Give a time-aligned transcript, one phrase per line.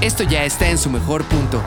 [0.00, 1.62] esto ya está en su mejor punto.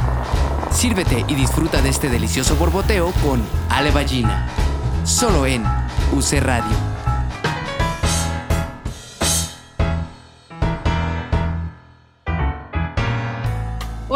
[0.72, 4.48] Sírvete y disfruta de este delicioso borboteo con Ale Ballina.
[5.04, 5.64] Solo en
[6.12, 6.93] UC Radio.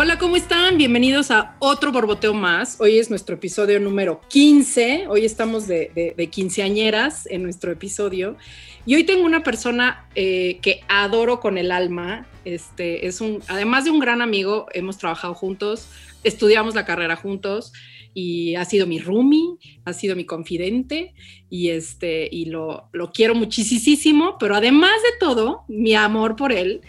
[0.07, 0.77] Hola, ¿cómo están?
[0.77, 2.79] Bienvenidos a otro borboteo más.
[2.79, 5.07] Hoy es nuestro episodio número 15.
[5.09, 8.37] Hoy estamos de, de, quinceañeras en nuestro episodio.
[8.85, 12.25] Y hoy tengo una persona eh, que adoro con el alma.
[12.45, 15.89] Este, es un, además de un gran amigo, hemos trabajado juntos,
[16.23, 17.73] estudiamos la carrera juntos
[18.13, 21.15] y ha sido mi roomie, ha sido mi confidente
[21.49, 26.79] y, este, y lo, lo quiero muchísimo, pero además de todo, mi amor por él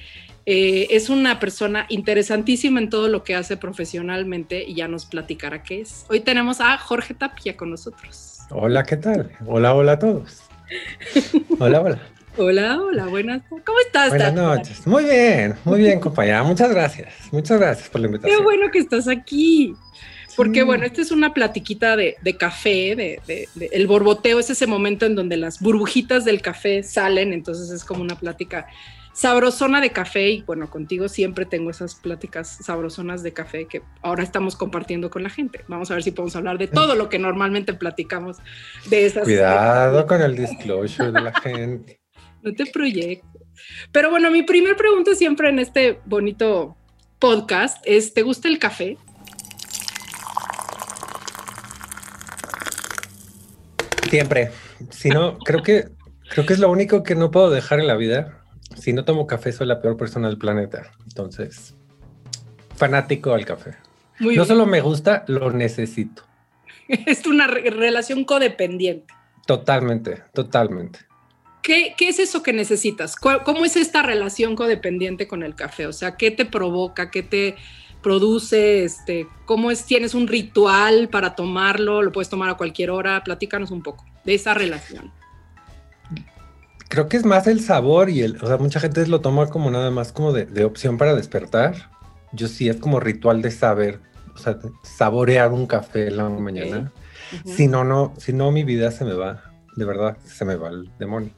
[0.50, 5.62] eh, es una persona interesantísima en todo lo que hace profesionalmente y ya nos platicará
[5.62, 6.06] qué es.
[6.08, 8.38] Hoy tenemos a Jorge Tapia con nosotros.
[8.48, 9.30] Hola, ¿qué tal?
[9.44, 10.40] Hola, hola a todos.
[11.58, 11.98] Hola, hola.
[12.38, 13.42] Hola, hola, buenas.
[13.50, 14.08] ¿Cómo estás?
[14.08, 14.86] Buenas noches.
[14.86, 16.42] Muy bien, muy bien, compañera.
[16.42, 17.12] Muchas gracias.
[17.30, 18.38] Muchas gracias por la invitación.
[18.38, 19.74] Qué bueno que estás aquí.
[20.34, 25.14] Porque bueno, esta es una platiquita de, café, de, el borboteo es ese momento en
[25.14, 28.66] donde las burbujitas del café salen, entonces es como una plática
[29.18, 34.22] sabrosona de café y bueno, contigo siempre tengo esas pláticas sabrosonas de café que ahora
[34.22, 35.64] estamos compartiendo con la gente.
[35.66, 38.36] Vamos a ver si podemos hablar de todo lo que normalmente platicamos
[38.88, 39.24] de esas.
[39.24, 42.00] Cuidado con el disclosure de la gente.
[42.40, 43.42] No te proyectes.
[43.90, 46.76] Pero bueno, mi primera pregunta siempre en este bonito
[47.18, 48.96] podcast es, ¿te gusta el café?
[54.08, 54.52] Siempre.
[54.90, 55.88] Si no, creo que
[56.30, 58.37] creo que es lo único que no puedo dejar en la vida
[58.80, 60.90] si no tomo café, soy la peor persona del planeta.
[61.04, 61.74] Entonces,
[62.76, 63.76] fanático al café.
[64.20, 66.22] no solo me gusta, lo necesito.
[66.88, 69.12] Es una relación codependiente.
[69.46, 71.00] Totalmente, totalmente.
[71.62, 73.14] ¿Qué, ¿Qué, es eso que necesitas?
[73.16, 75.86] ¿Cómo es esta relación codependiente con el café?
[75.86, 77.10] O sea, ¿qué te provoca?
[77.10, 77.56] ¿Qué te
[78.02, 78.84] produce?
[78.84, 79.84] Este, ¿Cómo es?
[79.84, 82.00] ¿Tienes un ritual para tomarlo?
[82.00, 83.22] ¿Lo puedes tomar a cualquier hora?
[83.22, 85.12] Platícanos un poco de esa relación.
[86.98, 89.70] Creo que es más el sabor y el, o sea, mucha gente lo toma como
[89.70, 91.92] nada más como de, opción para despertar.
[92.32, 94.00] Yo sí es como ritual de saber,
[94.34, 96.92] o sea, saborear un café en la mañana.
[97.44, 99.44] Si no, no, si no, mi vida se me va,
[99.76, 101.30] de verdad, se me va el demonio.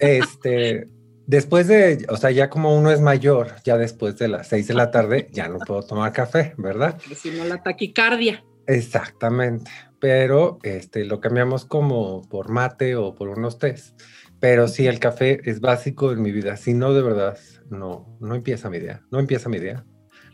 [0.00, 0.88] Este,
[1.28, 4.74] después de, o sea, ya como uno es mayor, ya después de las seis de
[4.74, 6.98] la tarde, ya no puedo tomar café, ¿verdad?
[7.14, 8.42] Si no, la taquicardia.
[8.66, 9.70] Exactamente,
[10.00, 13.96] pero este, lo cambiamos como por mate o por unos test.
[14.40, 16.56] Pero sí, el café es básico en mi vida.
[16.56, 17.38] Si no, de verdad,
[17.70, 19.02] no, no empieza mi día.
[19.10, 19.84] No empieza mi día.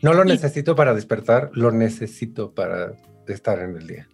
[0.02, 2.92] No lo necesito para despertar, lo necesito para
[3.26, 4.08] estar en el día.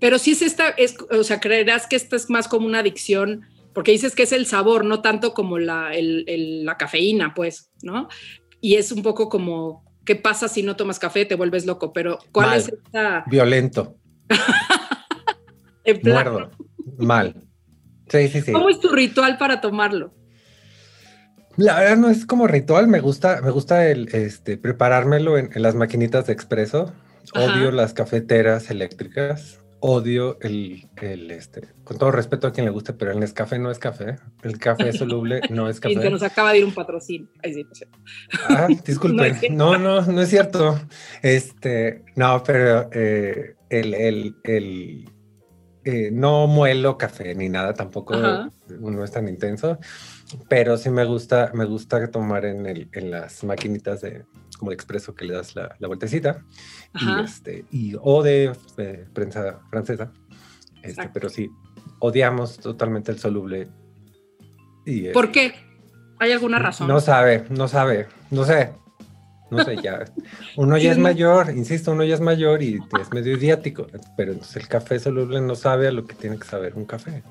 [0.00, 3.42] Pero si es esta, es, o sea, creerás que esta es más como una adicción,
[3.72, 8.08] porque dices que es el sabor, no tanto como la, la cafeína, pues, ¿no?
[8.60, 11.24] Y es un poco como, ¿qué pasa si no tomas café?
[11.24, 13.24] Te vuelves loco, pero ¿cuál es esta?
[13.28, 13.96] Violento.
[16.02, 16.50] Muerdo.
[16.98, 17.51] Mal.
[18.52, 20.12] ¿Cómo es tu ritual para tomarlo?
[21.56, 25.74] La verdad no es como ritual, me gusta, me gusta el este preparármelo en, las
[25.74, 26.92] maquinitas de expreso.
[27.34, 29.60] Odio las cafeteras eléctricas.
[29.84, 33.70] Odio el, el, este, con todo respeto a quien le guste, pero el Nescafé no
[33.70, 34.16] es café.
[34.42, 35.94] El café soluble no es café.
[35.94, 37.28] Y se nos acaba de ir un patrocinio.
[38.48, 39.56] ah, disculpen.
[39.56, 40.80] No, no, no, es cierto.
[41.20, 45.10] Este, no, pero eh, el, el, el,
[45.84, 49.78] eh, no muelo café ni nada, tampoco no es tan intenso,
[50.48, 54.24] pero sí me gusta, me gusta tomar en, el, en las maquinitas de
[54.58, 56.44] como de expreso que le das la, la vueltecita
[56.94, 60.12] y este y o de eh, prensa francesa,
[60.82, 61.50] este, pero sí
[61.98, 63.68] odiamos totalmente el soluble.
[64.86, 65.54] Y, ¿Por qué?
[66.18, 66.86] ¿Hay alguna razón?
[66.86, 68.81] No sabe, no sabe, no sé
[69.52, 70.04] no sé, ya,
[70.56, 73.86] uno ya es mayor, insisto, uno ya es mayor y es medio idiático,
[74.16, 77.22] pero entonces el café soluble no sabe a lo que tiene que saber un café.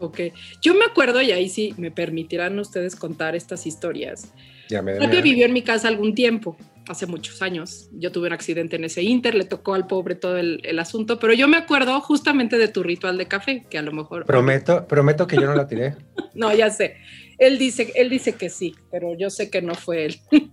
[0.00, 0.20] Ok,
[0.62, 4.32] yo me acuerdo, y ahí sí me permitirán ustedes contar estas historias.
[4.70, 6.56] Ya me vivió en mi casa algún tiempo,
[6.88, 7.90] hace muchos años.
[7.92, 11.18] Yo tuve un accidente en ese inter, le tocó al pobre todo el, el, asunto,
[11.18, 14.24] pero yo me acuerdo justamente de tu ritual de café, que a lo mejor...
[14.24, 15.96] Prometo, prometo que yo no la tiré.
[16.34, 16.96] no, ya sé.
[17.38, 20.16] Él dice, él dice que sí, pero yo sé que no fue él.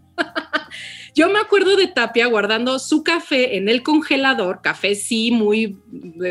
[1.15, 5.77] Yo me acuerdo de Tapia guardando su café en el congelador, café sí, muy,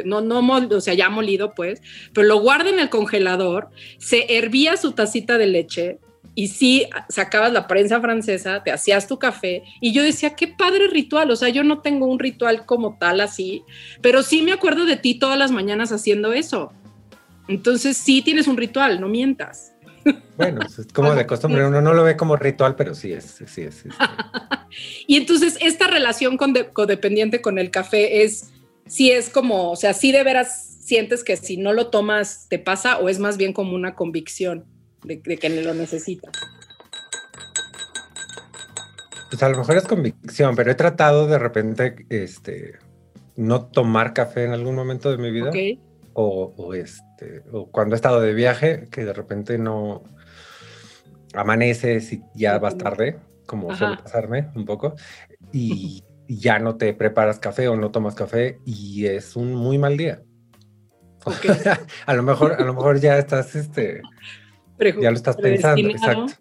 [0.04, 1.80] no, no, o sea, ya molido pues,
[2.12, 6.00] pero lo guarda en el congelador, se hervía su tacita de leche
[6.34, 10.88] y sí sacabas la prensa francesa, te hacías tu café y yo decía, qué padre
[10.88, 13.62] ritual, o sea, yo no tengo un ritual como tal así,
[14.02, 16.74] pero sí me acuerdo de ti todas las mañanas haciendo eso.
[17.48, 19.73] Entonces sí tienes un ritual, no mientas.
[20.36, 23.62] Bueno, es como de costumbre, uno no lo ve como ritual, pero sí es, sí
[23.62, 23.84] es.
[25.06, 28.50] Y entonces esta relación con codependiente con el café es,
[28.86, 32.58] si es como, o sea, si de veras sientes que si no lo tomas te
[32.58, 34.64] pasa o es más bien como una convicción
[35.04, 36.32] de, de que lo necesitas.
[39.30, 42.78] Pues a lo mejor es convicción, pero he tratado de repente, este,
[43.36, 45.50] no tomar café en algún momento de mi vida.
[46.12, 47.02] O, este,
[47.52, 50.02] o cuando he estado de viaje, que de repente no
[51.34, 54.94] amaneces y ya vas tarde, como suele pasarme un poco,
[55.52, 59.98] y, ya no te preparas café o no tomas café y es un muy mal
[59.98, 60.22] día.
[62.06, 64.00] a lo mejor, a lo mejor ya estás, este,
[64.78, 66.32] ya lo estás pensando, exacto.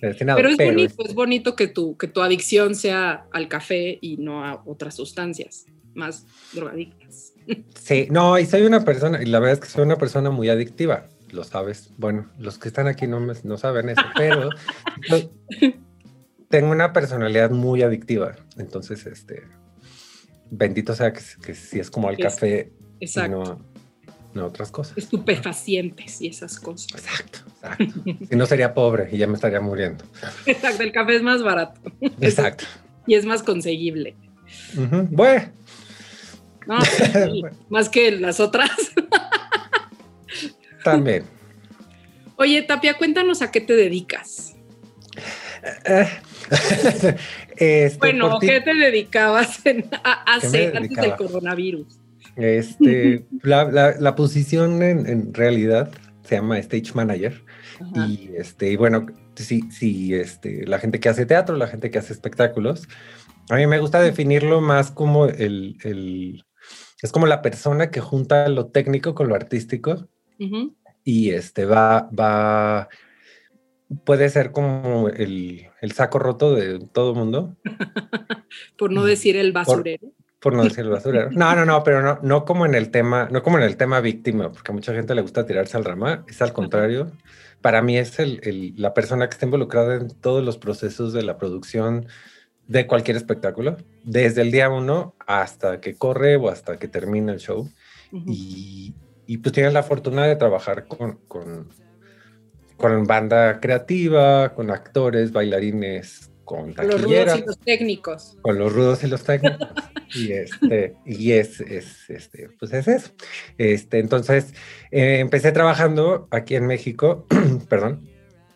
[0.00, 4.44] Pero es bonito, es bonito que tu, que tu adicción sea al café y no
[4.44, 7.34] a otras sustancias más drogadictas.
[7.74, 10.48] Sí, no, y soy una persona, y la verdad es que soy una persona muy
[10.50, 11.90] adictiva, lo sabes.
[11.96, 14.50] Bueno, los que están aquí no, no saben eso, pero
[16.48, 18.36] tengo una personalidad muy adictiva.
[18.56, 19.44] Entonces, este,
[20.50, 23.60] bendito sea que, que si es como el café, exacto.
[24.34, 24.96] no, otras cosas.
[24.98, 26.92] Estupefacientes y esas cosas.
[26.92, 28.26] Exacto, exacto.
[28.28, 30.04] si no sería pobre y ya me estaría muriendo.
[30.46, 31.80] Exacto, el café es más barato.
[32.20, 32.64] Exacto.
[33.06, 34.16] y es más conseguible.
[35.10, 35.57] Bueno.
[37.68, 38.70] más que las otras.
[40.84, 41.24] También.
[42.36, 44.54] Oye, Tapia, cuéntanos a qué te dedicas.
[47.60, 49.60] Este, bueno, ¿qué te dedicabas
[50.04, 51.98] a, hacer antes del coronavirus?
[52.36, 55.90] Este, la, posición en, realidad
[56.22, 57.44] se llama Stage Manager.
[57.96, 61.98] Y este, y bueno, si, si este, la gente que hace teatro, la gente que
[61.98, 62.88] hace espectáculos,
[63.50, 66.44] a mí me gusta definirlo más como el, el
[67.02, 70.08] es como la persona que junta lo técnico con lo artístico
[71.04, 72.88] y este va, va,
[74.04, 77.56] puede ser como el, el saco roto de todo mundo.
[78.78, 80.12] por no decir el basurero.
[80.40, 81.30] Por, no decir el basurero.
[81.32, 84.00] No, no, no, pero no, no como en el tema, no como en el tema
[84.00, 87.10] víctima, porque a mucha gente le gusta tirarse al rama, es al contrario.
[87.60, 91.22] Para mí es el, el, la persona que está involucrada en todos los procesos de
[91.22, 92.06] la producción,
[92.68, 97.40] de cualquier espectáculo, desde el día uno hasta que corre o hasta que termina el
[97.40, 97.68] show.
[98.12, 98.94] y,
[99.26, 101.68] y, pues tienes la fortuna de trabajar con, con,
[102.76, 107.00] con, banda creativa, con actores, bailarines, con taquilleras.
[107.00, 108.36] Los rudos y los técnicos.
[108.42, 109.68] Con los rudos y los técnicos.
[110.14, 113.10] y este, y es, es, este, pues es eso.
[113.56, 114.54] Este, entonces,
[114.90, 117.26] eh, empecé trabajando aquí en México,
[117.68, 118.08] perdón,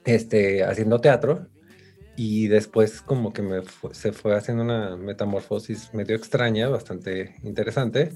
[0.05, 1.49] este, haciendo teatro
[2.17, 3.63] y después como que me
[3.93, 8.15] se fue haciendo una metamorfosis medio extraña, bastante interesante,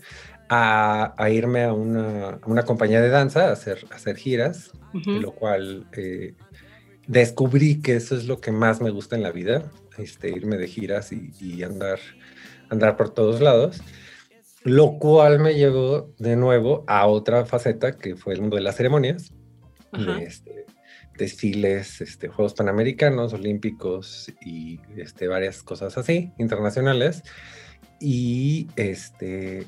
[0.49, 4.73] a, irme a una, una, compañía de danza, a hacer, hacer giras,
[5.05, 6.35] lo cual eh,
[7.07, 10.69] descubrí que eso es lo que más me gusta en la vida, este, irme de
[10.69, 11.99] giras y, andar,
[12.69, 13.81] andar por todos lados,
[14.63, 18.77] lo cual me llevó de nuevo a otra faceta que fue el mundo de las
[18.77, 19.33] ceremonias.
[20.21, 20.66] Este,
[21.17, 27.23] desfiles, este, Juegos Panamericanos, Olímpicos y este, varias cosas así, internacionales.
[28.01, 29.67] Y, este,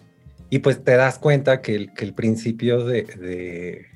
[0.51, 3.87] y pues te das cuenta que el, que el principio de,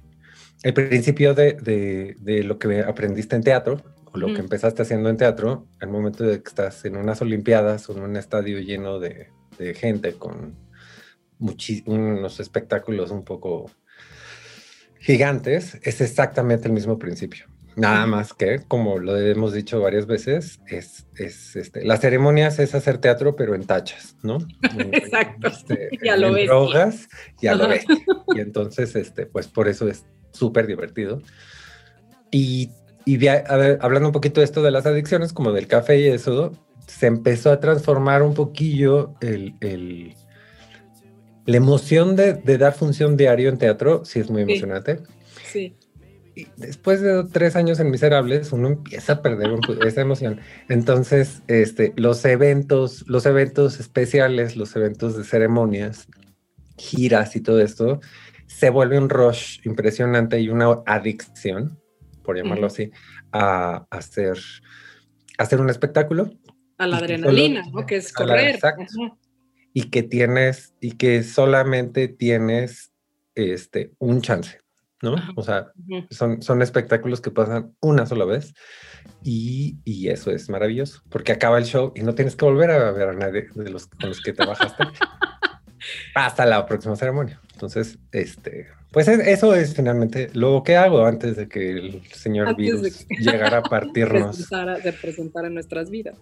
[0.62, 3.82] el principio de, de, lo que aprendiste en teatro,
[4.12, 7.88] o lo que empezaste haciendo en teatro, al momento de que estás en unas Olimpiadas
[7.88, 9.28] o en un estadio lleno de,
[9.76, 10.56] gente con
[11.86, 13.70] unos espectáculos un poco
[15.02, 17.46] gigantes, es exactamente el mismo principio.
[17.74, 22.74] Nada más que, como lo hemos dicho varias veces, es, es este, las ceremonias es
[22.74, 24.38] hacer teatro, pero en tachas, ¿no?
[24.92, 25.48] Exacto.
[25.48, 26.46] Este, ya lo ves.
[26.46, 27.08] drogas,
[27.40, 27.84] ya lo ves.
[28.34, 31.22] Y entonces, este, pues por eso es súper divertido.
[32.30, 32.70] Y,
[33.06, 36.52] y hablando un poquito de esto de las adicciones, como del café y eso,
[36.86, 40.14] se empezó a transformar un poquillo el, el
[41.46, 45.00] la emoción de, de, dar función diario en teatro, sí es muy emocionante.
[45.44, 45.76] Sí.
[46.34, 49.50] Y después de tres años en Miserables, uno empieza a perder
[49.84, 50.40] esa emoción.
[50.68, 56.06] Entonces, este, los eventos, los eventos especiales, los eventos de ceremonias,
[56.78, 58.00] giras y todo esto,
[58.46, 61.78] se vuelve un rush impresionante y una adicción,
[62.22, 62.90] por llamarlo así,
[63.32, 64.38] a, hacer,
[65.36, 66.30] hacer un espectáculo.
[66.78, 67.84] A la adrenalina, ¿no?
[67.84, 68.54] Que es correr.
[68.54, 68.84] exacto
[69.72, 72.92] y que tienes y que solamente tienes
[73.34, 74.60] este un chance,
[75.00, 75.16] ¿no?
[75.36, 75.72] O sea,
[76.10, 78.54] son, son espectáculos que pasan una sola vez
[79.22, 82.92] y, y, eso es maravilloso porque acaba el show y no tienes que volver a
[82.92, 84.84] ver a nadie de los con los que trabajaste
[86.14, 87.40] hasta la próxima ceremonia.
[87.62, 93.06] Entonces, este, pues eso es finalmente lo que hago antes de que el señor virus
[93.18, 94.50] llegara a partirnos.
[94.84, 96.18] de presentar en nuestras vidas.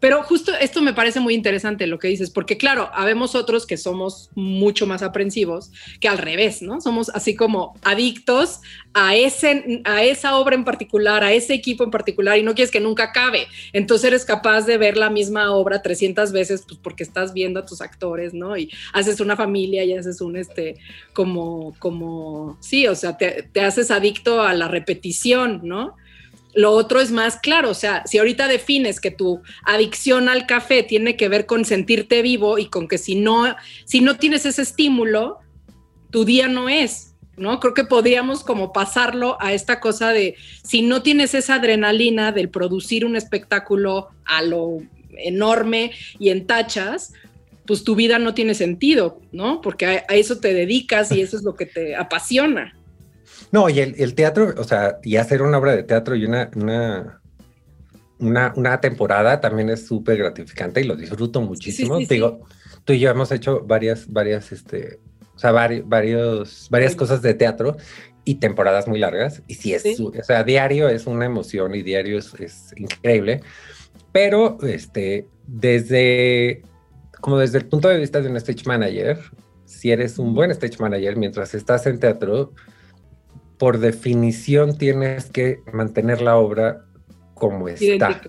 [0.00, 3.76] Pero justo esto me parece muy interesante lo que dices, porque claro, habemos otros que
[3.76, 6.80] somos mucho más aprensivos que al revés, ¿no?
[6.80, 8.62] Somos así como adictos
[8.94, 12.72] a, ese, a esa obra en particular, a ese equipo en particular y no quieres
[12.72, 13.46] que nunca acabe.
[13.72, 17.66] Entonces eres capaz de ver la misma obra 300 veces pues porque estás viendo a
[17.66, 18.56] tus actores, ¿no?
[18.56, 20.77] Y haces una familia y haces un, este,
[21.12, 25.96] como, como, sí, o sea, te, haces adicto a la repetición, ¿no?
[26.54, 30.82] Lo otro es más claro, o sea, si ahorita defines que tu adicción al café
[30.82, 33.54] tiene que ver con sentirte vivo y con que si no,
[33.84, 35.38] si no tienes ese estímulo,
[36.10, 37.60] tu día no es, ¿no?
[37.60, 42.48] Creo que podríamos como pasarlo a esta cosa de si no tienes esa adrenalina del
[42.48, 44.78] producir un espectáculo a lo
[45.18, 47.12] enorme y en tachas,
[47.68, 49.60] pues tu vida no tiene sentido, ¿no?
[49.60, 52.74] Porque a, eso te dedicas y eso es lo que te apasiona.
[53.52, 58.54] No, y el, teatro, o sea, y hacer una obra de teatro y una, una,
[58.56, 61.98] una, temporada también es súper gratificante y lo disfruto muchísimo.
[61.98, 62.40] Digo,
[62.84, 64.98] tú y yo hemos hecho varias, varias, este,
[65.36, 67.76] o sea, varios, varias cosas de teatro
[68.24, 69.42] y temporadas muy largas.
[69.46, 73.42] Y sí, es, o sea, diario es una emoción y diario es, es increíble.
[74.10, 76.62] Pero, este, desde
[77.20, 79.18] como desde el punto de vista de un stage manager,
[79.64, 82.52] si eres un buen stage manager mientras estás en teatro,
[83.58, 86.84] por definición tienes que mantener la obra
[87.34, 88.22] como está.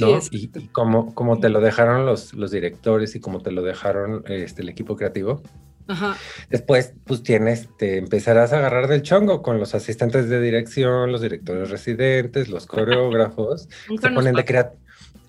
[0.00, 0.18] ¿no?
[0.30, 4.62] y, como, como te lo dejaron los, los directores y como te lo dejaron este,
[4.62, 5.42] el equipo creativo.
[6.48, 11.20] Después, pues tienes, te empezarás a agarrar del chongo con los asistentes de dirección, los
[11.20, 13.68] directores residentes, los coreógrafos,
[14.00, 14.44] se ponen de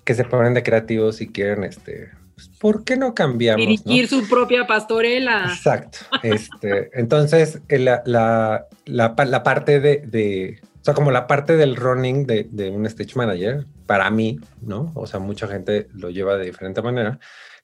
[0.04, 3.60] que se ponen de creativos y quieren este, pues, ¿por qué no cambiamos?
[3.60, 5.46] Dirigir su propia pastorela.
[5.48, 5.98] Exacto.
[6.22, 11.76] Este, entonces, eh, la, la, la, parte de, de, o sea, como la parte del
[11.76, 14.92] running de, de, un stage manager, para mí, ¿no?
[14.94, 17.18] O sea, mucha gente lo lleva de diferente manera,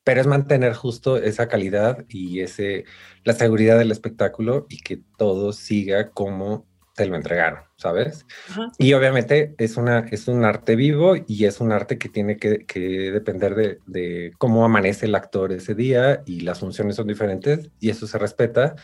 [0.05, 2.85] pero es mantener justo esa calidad y ese,
[3.25, 6.67] la seguridad del espectáculo y que todo siga como
[7.00, 8.26] te lo entregaron, ¿sabes?
[8.76, 12.66] Y obviamente es, una, es un arte vivo y es un arte que tiene que,
[13.11, 17.88] depender de, de, cómo amanece el actor ese día y las funciones son diferentes y
[17.88, 18.75] eso se respeta,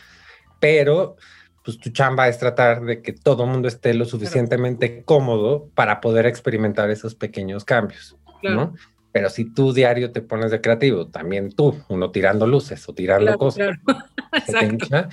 [0.59, 1.15] pero
[1.63, 6.01] pues tu chamba es tratar de que todo el mundo esté lo suficientemente cómodo para
[6.01, 8.73] poder experimentar esos pequeños cambios, ¿no?
[9.11, 13.37] Pero si tú diario te pones de creativo, también tú, uno tirando luces o tirando
[13.37, 13.77] cosas,
[14.33, 15.07] Exacto.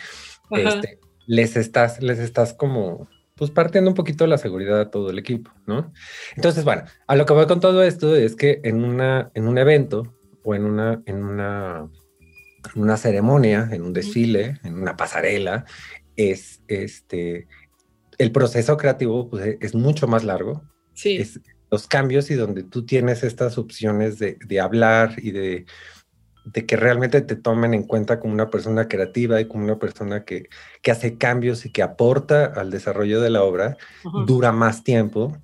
[0.51, 5.19] Este, les estás, les estás como, pues partiendo un poquito la seguridad a todo el
[5.19, 5.93] equipo, ¿no?
[6.37, 9.59] Entonces, bueno, a lo que voy con todo esto es que en una, en un
[9.59, 11.89] evento o en una, en una,
[12.75, 15.65] una ceremonia, en un desfile, en una pasarela,
[16.17, 17.49] es este,
[18.19, 20.63] el proceso creativo pues, es mucho más largo.
[20.93, 21.17] Sí.
[21.17, 21.41] Es
[21.71, 25.67] los cambios y donde tú tienes estas opciones de, de hablar y de
[26.45, 30.25] de que realmente te tomen en cuenta como una persona creativa y como una persona
[30.25, 30.49] que,
[30.83, 33.77] que hace cambios y que aporta al desarrollo de la obra,
[34.27, 35.37] dura más tiempo,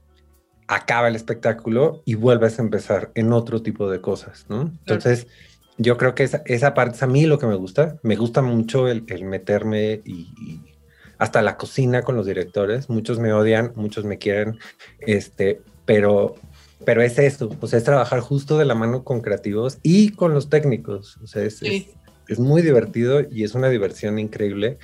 [0.68, 4.62] acaba el espectáculo y vuelves a empezar en otro tipo de cosas, ¿no?
[4.62, 5.26] Entonces,
[5.78, 7.98] yo creo que esa, esa, parte es a mí lo que me gusta.
[8.02, 10.60] Me gusta mucho el, el meterme y, y,
[11.18, 12.90] hasta la cocina con los directores.
[12.90, 14.58] Muchos me odian, muchos me quieren,
[15.00, 16.36] este, pero
[16.84, 20.48] pero es eso, pues es trabajar justo de la mano con creativos y con los
[20.48, 21.18] técnicos.
[21.22, 24.78] O sea, es, es, muy divertido y es una diversión increíble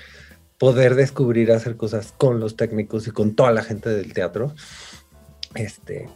[0.58, 4.54] poder descubrir hacer cosas con los técnicos y con toda la gente del teatro.
[5.54, 6.08] Este,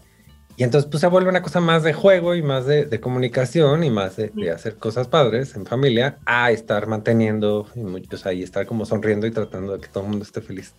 [0.57, 3.91] y entonces pues se vuelve una cosa más de juego y más de, comunicación y
[3.91, 8.67] más de, hacer cosas padres en familia a estar manteniendo y, o sea, y estar
[8.67, 10.75] como sonriendo y tratando de que todo el mundo esté feliz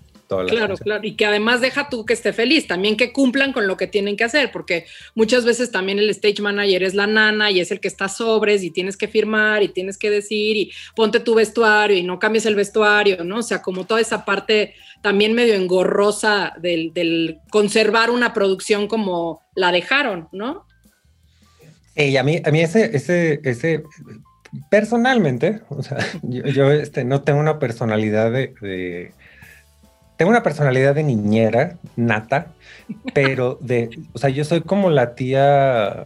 [0.47, 1.05] claro, claro.
[1.05, 4.15] Y que además deja tú que esté feliz, también que cumplan con lo que tienen
[4.15, 4.85] que hacer, porque
[5.15, 8.63] muchas veces también el stage manager es la nana y es el que está sobres
[8.63, 12.45] y tienes que firmar y tienes que decir y ponte tu vestuario y no cambies
[12.45, 13.39] el vestuario, ¿no?
[13.39, 19.71] O sea, como toda esa parte también medio engorrosa del, conservar una producción como la
[19.71, 20.65] dejaron, ¿no?
[21.95, 23.83] Y a mí, a mí ese, ese, ese,
[24.69, 29.11] personalmente, o sea, yo, este, no tengo una personalidad de
[30.21, 32.53] tengo una personalidad de niñera, nata,
[33.11, 36.05] pero de, o sea, yo soy como la tía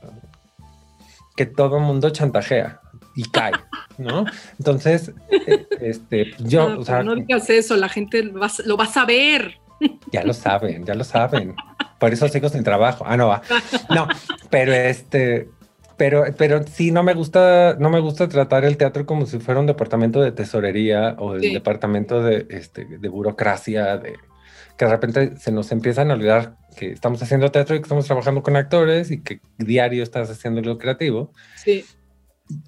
[1.35, 2.79] que todo mundo chantajea
[3.13, 3.51] y cae,
[3.97, 4.23] ¿no?
[4.57, 5.11] Entonces,
[5.47, 9.57] eh, este, yo, no, o sea, no digas eso, la gente lo va, a saber.
[10.13, 11.53] Ya lo saben, ya lo saben.
[11.99, 13.03] Por eso sigo sin trabajo.
[13.05, 13.41] Ah, no va.
[13.93, 14.07] No,
[14.49, 15.49] pero este,
[15.97, 19.59] pero, pero sí, no me gusta, no me gusta tratar el teatro como si fuera
[19.59, 24.15] un departamento de tesorería o el departamento de, este, de burocracia, de
[24.77, 28.05] que de repente se nos empiezan a olvidar que estamos haciendo teatro y que estamos
[28.05, 31.31] trabajando con actores y que diario estás haciendo lo creativo.
[31.55, 31.85] Sí.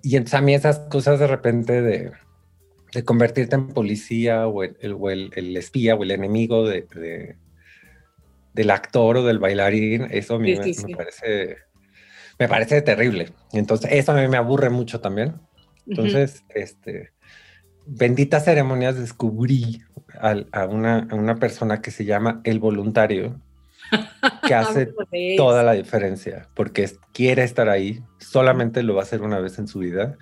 [0.01, 2.11] Y entonces a mí esas cosas de repente de,
[2.93, 7.35] de convertirte en policía o el, el, el, espía o el enemigo de, de,
[8.53, 11.57] del actor o del bailarín, eso a mí me, parece
[12.39, 13.33] me parece terrible.
[13.51, 15.35] Entonces, eso a mí me aburre mucho también.
[15.87, 17.11] Entonces, este,
[17.85, 19.81] benditas ceremonias descubrí
[20.19, 23.39] a, una, a, una, persona que se llama el voluntario,
[24.45, 24.93] que hace
[25.37, 29.67] toda la diferencia, porque quiere estar ahí, solamente lo va a hacer una vez en
[29.67, 30.17] su vida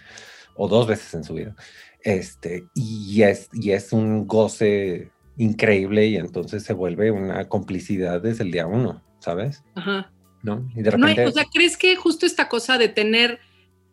[0.55, 1.55] o dos veces en su vida.
[2.01, 8.43] Este, y es, y es un goce increíble y entonces se vuelve una complicidad desde
[8.43, 9.63] el día uno, ¿sabes?
[9.73, 10.11] Ajá.
[10.45, 10.69] ¿No?
[10.75, 11.23] Y de repente...
[11.23, 13.39] No, o sea, ¿crees que justo esta cosa de tener,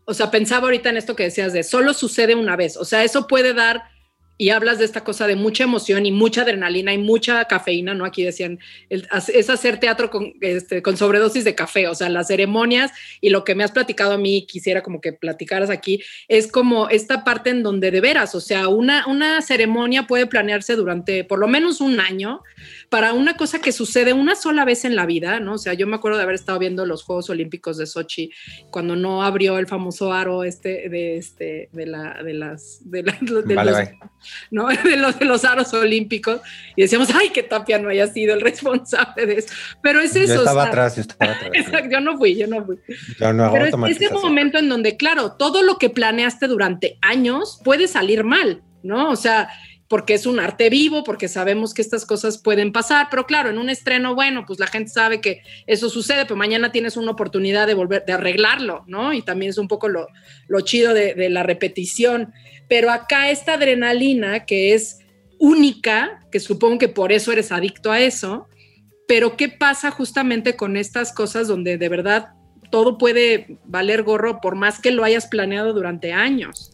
[0.05, 3.03] o sea, pensaba ahorita en esto que decías de solo sucede una vez, o sea,
[3.05, 3.85] eso puede dar
[4.43, 8.05] y hablas de esta cosa de mucha emoción y mucha adrenalina y mucha cafeína, ¿no?
[8.05, 8.59] Aquí decían,
[8.89, 13.45] es hacer teatro con, este, con sobredosis de café, o sea, las ceremonias y lo
[13.45, 17.51] que me has platicado a mí, quisiera como que platicaras aquí, es como esta parte
[17.51, 21.81] en donde de veras, o sea, una, una ceremonia puede planearse durante por lo menos
[21.81, 22.43] un año
[22.89, 25.55] para una cosa que sucede una sola vez en la vida, ¿no?
[25.55, 28.33] O sea, yo me acuerdo de haber estado viendo los Juegos Olímpicos de Sochi
[28.73, 32.81] cuando no abrió el famoso aro este de, este, de, la, de las...
[32.91, 33.05] De,
[34.51, 34.69] ¿no?
[34.83, 36.41] De los, de los aros olímpicos
[36.77, 39.55] y decíamos, ay, que Tapia no haya sido el responsable de eso.
[39.83, 40.35] Pero es eso.
[40.35, 41.51] Yo estaba atrás, yo estaba atrás.
[41.55, 42.79] Exacto, yo no fui, yo no fui.
[43.19, 48.25] Pero es ese momento en donde, claro, todo lo que planeaste durante años puede salir
[48.25, 49.11] mal, ¿no?
[49.11, 49.49] O sea,
[49.93, 53.59] porque es un arte vivo, porque sabemos que estas cosas pueden pasar, pero claro, en
[53.59, 57.67] un estreno, bueno, pues la gente sabe que eso sucede, pero mañana tienes una oportunidad
[57.67, 59.13] de volver, de arreglarlo, ¿no?
[59.13, 60.09] Y también es un poco lo,
[60.49, 62.33] lo chido de, de la repetición.
[62.73, 65.01] Pero acá esta adrenalina que es
[65.39, 68.49] única, que supongo que por eso eres adicto a eso,
[69.07, 72.31] pero ¿qué pasa justamente con estas cosas donde de verdad
[72.71, 76.73] todo puede valer gorro por más que lo hayas planeado durante años?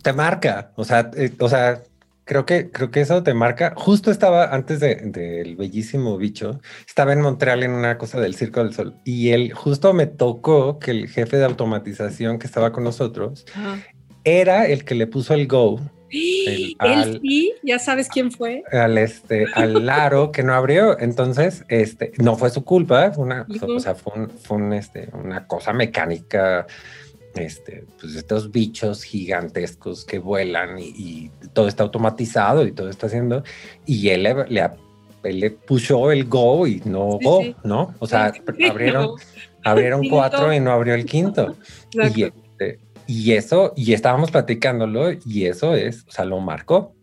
[0.00, 1.82] te marca, o sea, eh, o sea,
[2.32, 3.74] creo que, creo que eso te marca.
[3.76, 8.64] Justo estaba antes del de, bellísimo bicho, estaba en Montreal en una cosa del Circo
[8.64, 12.84] del Sol y él justo me tocó que el jefe de automatización que estaba con
[12.84, 13.44] nosotros
[14.24, 15.78] era el que le puso el go.
[16.10, 18.62] El, él sí, ya sabes quién fue.
[18.72, 20.98] Al este, al Laro que no abrió.
[20.98, 25.74] Entonces, este, no fue su culpa, fue una, o sea, fue, fue este, una cosa
[25.74, 26.66] mecánica
[27.34, 33.42] este, pues estos bichos gigantescos que vuelan y, todo está automatizado y todo está haciendo,
[33.86, 37.94] y él le, le, le puso el go y no go, ¿no?
[37.98, 38.32] O sea,
[38.70, 39.10] abrieron,
[39.64, 41.56] abrieron cuatro y no abrió el quinto.
[41.94, 46.94] Y, este, y, eso, y estábamos platicándolo y eso es, o sea, lo marcó.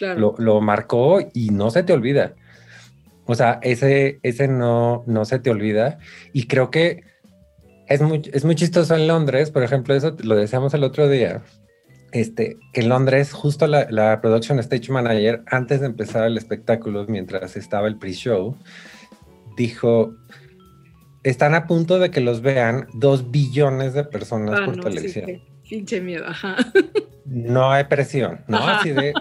[0.00, 2.34] Lo, lo marcó y no se te olvida.
[3.26, 5.98] O sea, ese, ese no, no se te olvida.
[6.32, 7.02] Y creo que
[7.88, 11.42] es muy, es muy chistoso en Londres, por ejemplo, eso lo decíamos el otro día,
[12.12, 17.06] este, que en Londres justo la, la production stage manager, antes de empezar el espectáculo,
[17.08, 18.56] mientras estaba el pre-show,
[19.56, 20.14] dijo,
[21.22, 25.26] están a punto de que los vean dos billones de personas ah, por televisión.
[25.26, 26.56] Sí, pinche miedo, ajá.
[27.24, 28.58] No hay presión, ¿no?
[28.58, 29.12] Así de...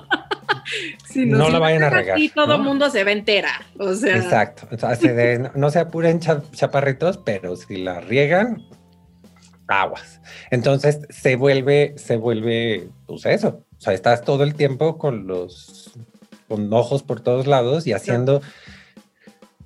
[1.15, 2.19] no, lo vayan a regar.
[2.19, 3.65] Y todo el mundo se va entera.
[3.77, 4.17] O sea.
[4.17, 4.67] Exacto.
[5.56, 8.63] no, se apuren chaparritos, pero si la riegan,
[9.67, 10.21] aguas.
[10.51, 13.63] Entonces se vuelve, se vuelve, pues eso.
[13.77, 15.91] O sea, estás todo el tiempo con los
[16.47, 18.41] con ojos por todos lados y haciendo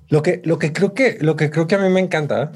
[0.08, 2.52] lo que, lo que creo que, lo que creo que a mí me encanta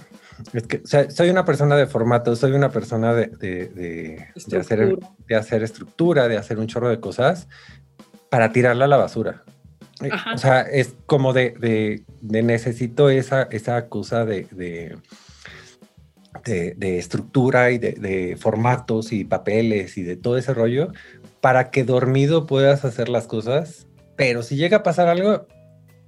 [0.52, 5.34] es que soy una persona de formato, soy una persona de, de, de, hacer, de
[5.34, 7.48] hacer estructura, de hacer un chorro de cosas
[8.30, 9.44] para tirarla a la basura.
[10.02, 14.46] Eh, o sea, es como de, necesito esa, esa cosa de,
[16.44, 20.92] de, estructura y de, formatos y papeles y de todo ese rollo
[21.40, 23.86] para que dormido puedas hacer las cosas.
[24.16, 25.46] Pero si llega a pasar algo,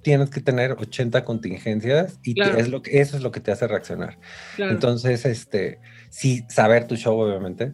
[0.01, 3.67] tienes que tener 80 contingencias y es lo que, eso es lo que te hace
[3.67, 4.17] reaccionar.
[4.57, 5.79] Entonces, este,
[6.09, 7.73] sí, saber tu show, obviamente,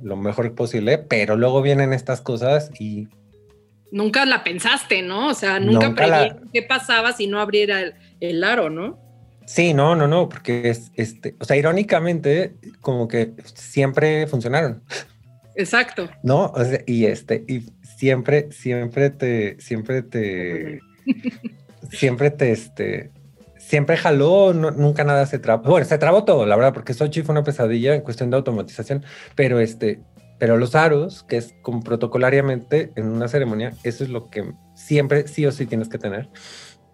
[0.00, 3.08] lo mejor posible, pero luego vienen estas cosas y
[3.92, 5.28] nunca la pensaste, ¿no?
[5.28, 7.80] O sea, nunca, nunca qué pasaba si no abriera
[8.20, 8.98] el, aro, ¿no?
[9.46, 14.82] Sí, no, no, no, porque es, este, o sea, irónicamente, como que siempre funcionaron.
[15.54, 16.08] Exacto.
[16.22, 17.64] No, o sea, y este, y
[17.96, 20.80] siempre, siempre te, siempre te,
[21.90, 23.10] siempre te, este,
[23.68, 25.68] siempre jaló, nunca nada se trabó.
[25.68, 29.04] Bueno, se trabó todo, la verdad, porque Sochi fue una pesadilla en cuestión de automatización,
[29.34, 30.00] pero este,
[30.38, 35.26] pero los aros, que es como protocolariamente en una ceremonia, eso es lo que siempre
[35.26, 36.28] sí o sí tienes que tener.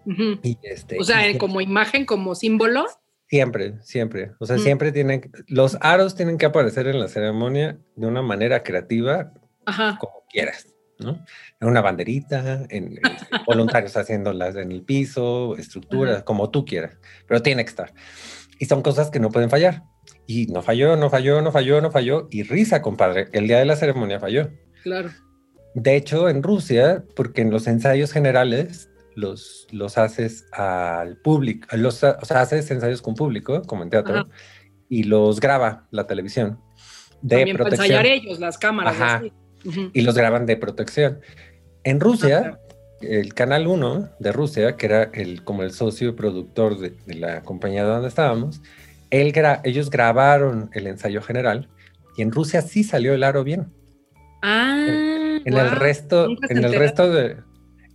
[0.05, 2.85] y este, o sea, como imagen, como símbolo.
[3.27, 4.31] Siempre, siempre.
[4.39, 4.59] O sea, mm.
[4.59, 9.33] siempre tienen, los aros tienen que aparecer en la ceremonia de una manera creativa,
[9.65, 10.67] como quieras,
[10.99, 11.23] ¿no?
[11.59, 17.41] En una banderita, en, este, voluntarios haciéndolas en el piso, estructuras, como tú quieras, pero
[17.41, 17.93] tiene que estar.
[18.59, 19.83] Y son cosas que no pueden fallar.
[20.27, 22.27] Y no falló, no falló, no falló, no falló.
[22.31, 24.49] Y risa, compadre, el día de la ceremonia falló.
[24.83, 25.09] Claro.
[25.75, 32.03] De hecho, en Rusia, porque en los ensayos generales los, los haces al público, los,
[32.03, 34.27] o sea, haces ensayos con público, como en teatro,
[34.89, 36.59] y los graba la televisión.
[37.21, 37.85] De También protección.
[37.85, 38.95] ensayar ellos, las cámaras.
[38.95, 39.23] Ajá.
[39.93, 41.19] Y los graban de protección.
[41.83, 46.79] En Rusia, ah, el Canal 1 de Rusia, que era el, como el socio productor
[46.79, 48.61] de, de la compañía donde estábamos,
[49.21, 51.69] él ellos grabaron el ensayo general
[52.17, 53.67] y en Rusia sí salió el aro bien.
[54.41, 54.85] Ah,
[55.43, 57.37] en, el resto, en el resto de,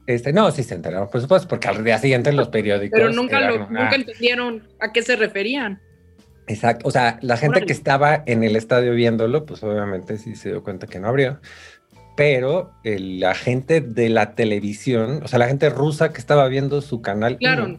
[0.07, 2.99] este, no, sí se enteraron, por supuesto, porque al día siguiente en los periódicos.
[2.99, 5.81] Pero nunca, nunca entendieron a qué se referían.
[6.47, 10.49] Exacto, o sea, la gente que estaba en el estadio viéndolo, pues obviamente sí se
[10.49, 11.41] dio cuenta que no abrió.
[12.17, 17.03] Pero la gente de la televisión, o sea, la gente rusa que estaba viendo su
[17.03, 17.79] canal, claro.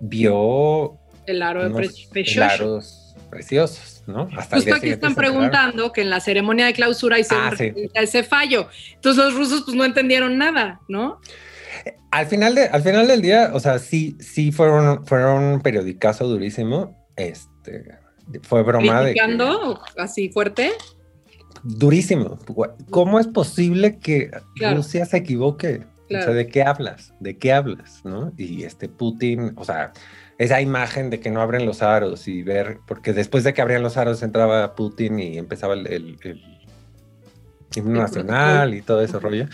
[0.00, 3.14] vio el aro de preciosos.
[3.30, 4.28] preciosos, ¿no?
[4.36, 7.52] Hasta Justo aquí están preguntando que en la ceremonia de clausura hice ah,
[7.94, 8.68] ese fallo.
[8.94, 11.20] Entonces los rusos pues no entendieron nada, ¿no?
[12.10, 16.26] Al final, de, al final del día, o sea, sí, sí fueron, fueron un periodicazo
[16.26, 17.06] durísimo.
[17.16, 17.98] Este,
[18.42, 19.14] fue broma de
[19.96, 20.72] así fuerte?
[21.62, 22.38] Durísimo.
[22.90, 25.82] ¿Cómo es posible que Rusia se equivoque?
[26.06, 27.12] O sea, ¿de qué hablas?
[27.20, 28.00] ¿De qué hablas?
[28.04, 28.32] ¿No?
[28.38, 29.92] Y este Putin, o sea,
[30.38, 33.82] esa imagen de que no abren los aros y ver, porque después de que abrían
[33.82, 36.42] los aros entraba Putin y empezaba el, el,
[37.74, 39.46] himno nacional y todo ese rollo,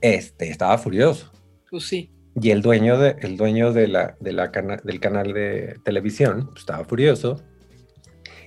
[0.00, 1.30] este, estaba furioso.
[1.68, 2.10] Pues sí.
[2.40, 6.60] Y el dueño, de, el dueño de la, de la del canal de televisión pues,
[6.60, 7.42] estaba furioso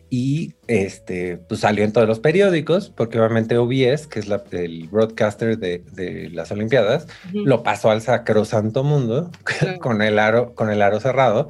[0.10, 4.88] y este, pues salió en todos los periódicos, porque obviamente OBS, que es la, el
[4.88, 9.32] broadcaster de, de las Olimpiadas, lo pasó al sacrosanto mundo
[9.80, 11.48] con, el aro, con el aro cerrado.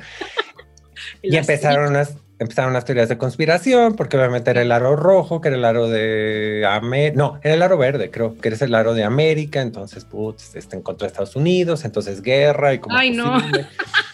[1.22, 5.50] y empezaron unas, empezaron unas teorías de conspiración, porque obviamente era el aro rojo, que
[5.50, 8.94] era el aro de América, no, era el aro verde, creo, que era el aro
[8.94, 12.98] de América, entonces, putz, está en contra de Estados Unidos, entonces guerra y como...
[12.98, 13.38] Ay, no.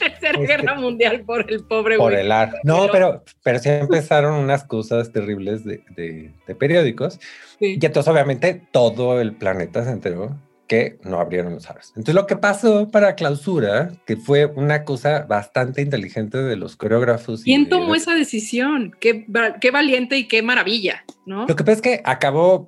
[0.02, 2.54] Este, guerra mundial por el pobre Por el aro.
[2.64, 7.20] No, pero, pero sí empezaron unas cosas terribles de, de, periódicos.
[7.60, 10.38] Y entonces, obviamente, todo el planeta se enteró
[10.72, 11.90] que no abrieron los aros.
[11.98, 17.44] Entonces, lo que pasó para clausura, que fue una cosa bastante inteligente de los coreógrafos.
[17.44, 18.96] ¿Quién tomó esa decisión?
[19.02, 19.26] Qué,
[19.60, 21.46] qué, valiente y qué maravilla, ¿no?
[21.46, 22.66] Lo que pasa es que acabó,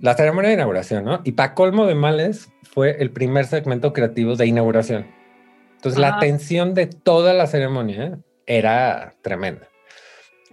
[0.00, 1.22] la ceremonia de inauguración, ¿no?
[1.24, 5.06] Y para colmo de males, fue el primer segmento creativo de inauguración.
[5.76, 9.66] Entonces la tensión de toda la ceremonia era tremenda.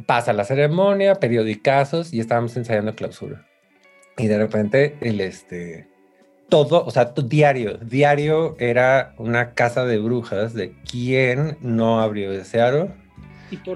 [0.05, 3.45] Pasa la ceremonia, periodicazos y estábamos ensayando clausura.
[4.17, 5.96] Y de repente el este
[6.49, 12.61] todo, o sea, diario, diario era una casa de brujas de quién no abrió ese
[12.61, 12.91] aro,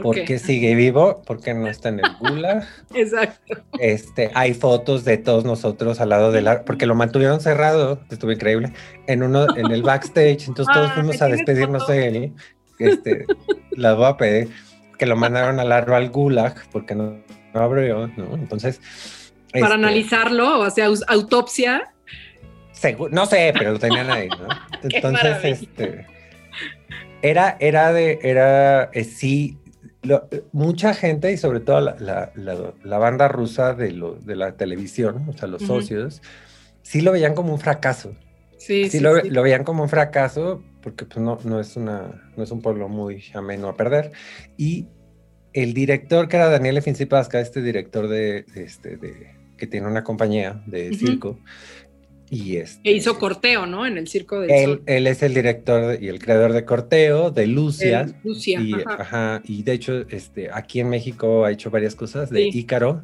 [0.02, 0.38] por, qué?
[0.38, 1.22] sigue vivo?
[1.26, 2.68] ¿Por qué no está en el gulag?
[2.94, 3.56] Exacto.
[3.80, 8.74] Este, hay fotos de todos nosotros al lado del porque lo mantuvieron cerrado, estuvo increíble,
[9.08, 12.34] en uno, en el backstage, entonces todos fuimos a despedirnos de él.
[12.80, 13.26] Este,
[13.72, 14.50] la voy a pedir
[14.98, 17.18] que lo mandaron al aro al gulag porque no,
[17.54, 18.36] abrió, ¿no?
[18.36, 18.80] Entonces.
[19.52, 21.94] Para este, analizarlo, o sea, autopsia.
[23.12, 24.48] No sé, pero lo tenían ahí, ¿no?
[24.84, 26.06] Entonces, este
[27.22, 29.58] era, era de, era, eh, sí,
[30.52, 35.34] mucha gente y sobre todo la, la, banda rusa de, lo, de, la televisión, o
[35.34, 36.22] sea, los socios,
[36.82, 38.16] sí lo veían como un fracaso.
[38.58, 42.44] Sí, sí, lo, lo, veían como un fracaso porque pues, no, no, es una, no
[42.44, 44.12] es un pueblo muy ameno a perder.
[44.58, 44.88] Y
[45.54, 50.64] el director, que era Daniel Efincipasca, este director de, este, de, que tiene una compañía
[50.66, 51.40] de circo,
[52.34, 53.86] y este, e hizo Corteo, ¿no?
[53.86, 54.84] En el Circo del él, Sol.
[54.86, 58.08] Él es el director y el creador de Corteo, de Lucia.
[58.24, 59.42] Lucia, y, ajá.
[59.44, 63.02] Y de hecho, este, aquí en México ha hecho varias cosas, de Ícaro.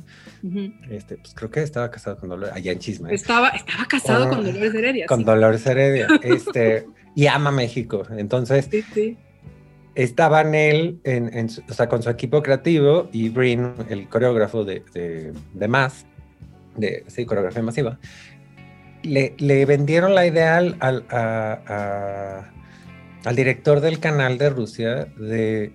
[0.89, 3.13] este, pues creo que estaba casado con Dolores, allá en Chisme.
[3.13, 5.05] Estaba, estaba casado con Dolores Heredia.
[5.07, 6.07] Con Dolores Heredia.
[6.23, 8.03] Este, y ama México.
[8.17, 9.17] Entonces, sí, sí.
[9.93, 15.33] estaban él, en, o sea, con su equipo creativo y Brin, el coreógrafo de, de,
[15.53, 16.05] de Más,
[16.77, 17.99] de sí, coreografía masiva
[19.03, 22.51] le, vendieron la idea al, a,
[23.25, 25.71] al director del canal de Rusia de,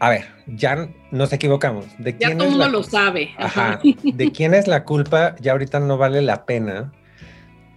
[0.00, 1.86] a ver, ya nos equivocamos.
[1.98, 3.30] ¿De ya todo mundo lo sabe.
[3.38, 3.80] Ajá.
[4.02, 5.34] ¿De quién es la culpa?
[5.40, 6.92] Ya ahorita no vale la pena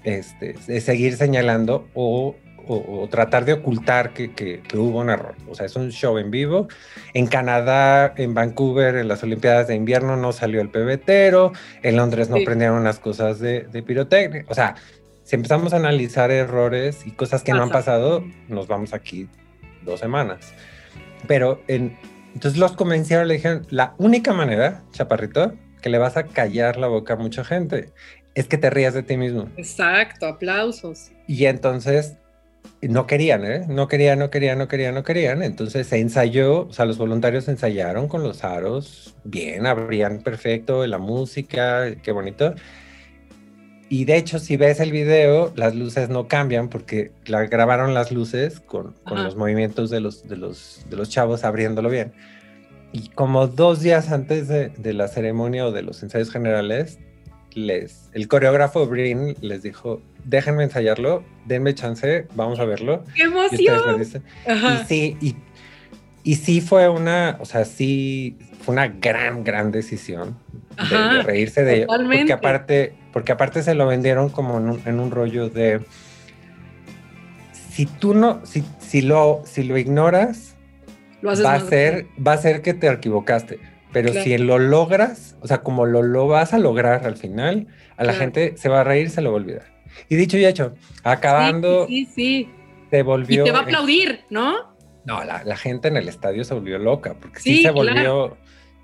[0.03, 2.35] este, seguir señalando o,
[3.09, 5.35] tratar de ocultar que, hubo un error.
[5.49, 6.67] O sea, es un show en vivo.
[7.13, 11.53] En Canadá, en Vancouver, en las Olimpiadas de invierno no salió el pebetero.
[11.83, 14.45] En Londres no prendieron las cosas de, de pirotecnia.
[14.47, 14.75] O sea,
[15.23, 19.27] si empezamos a analizar errores y cosas que no han pasado, nos vamos aquí
[19.83, 20.53] dos semanas.
[21.27, 21.97] Pero en,
[22.33, 26.87] entonces los convencieron, le dijeron, la única manera, chaparrito, que le vas a callar la
[26.87, 27.91] boca a mucha gente
[28.37, 29.49] es que te rías de ti mismo.
[29.57, 31.09] Exacto, aplausos.
[31.27, 32.17] Y entonces
[32.81, 33.65] no querían, ¿eh?
[33.67, 35.41] No querían, no querían, no querían, no querían.
[35.41, 40.97] Entonces se ensayó, o sea, los voluntarios ensayaron con los aros, bien, abrían perfecto, la
[40.97, 42.53] música, qué bonito.
[43.89, 48.11] Y de hecho, si ves el video, las luces no cambian porque la, grabaron las
[48.11, 52.11] luces con, con los movimientos de los, de, los, de los chavos abriéndolo bien.
[52.91, 56.99] Y como dos días antes de, de, la ceremonia o de los ensayos generales,
[57.53, 63.03] les, el coreógrafo Brin les dijo, déjenme ensayarlo, denme chance, vamos a verlo.
[63.15, 64.01] ¡Qué emoción!
[64.01, 65.35] Y, sí, y,
[66.23, 70.37] y, sí fue una, o sea, sí fue una gran, gran decisión
[70.89, 71.87] de, reírse de ello.
[71.87, 75.81] Porque aparte porque aparte se lo vendieron como en un, rollo de
[77.51, 80.55] si tú no, si, si lo, si lo ignoras,
[81.25, 83.59] va a ser, va a ser que te equivocaste.
[83.91, 88.03] Pero si lo logras, o sea, como lo, lo vas a lograr al final, a
[88.03, 89.76] la gente se va a reír, se lo va a olvidar.
[90.09, 92.49] Y dicho y hecho, acabando, sí, sí,
[92.89, 93.43] te volvió.
[93.43, 94.75] Y te va a aplaudir, ¿no?
[95.05, 98.37] No, la, la, gente en el estadio se volvió loca, porque sí, se volvió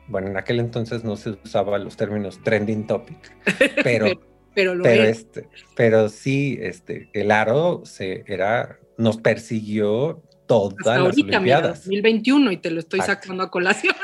[0.07, 3.17] bueno, en aquel entonces no se usaba los términos trending topic,
[3.83, 4.07] pero,
[4.53, 11.37] pero, lo Este, pero sí, este, el aro se era, nos persiguió todas las ahorita,
[11.37, 11.79] Olimpiadas.
[11.85, 13.95] 2021 y te lo estoy sacando a colación.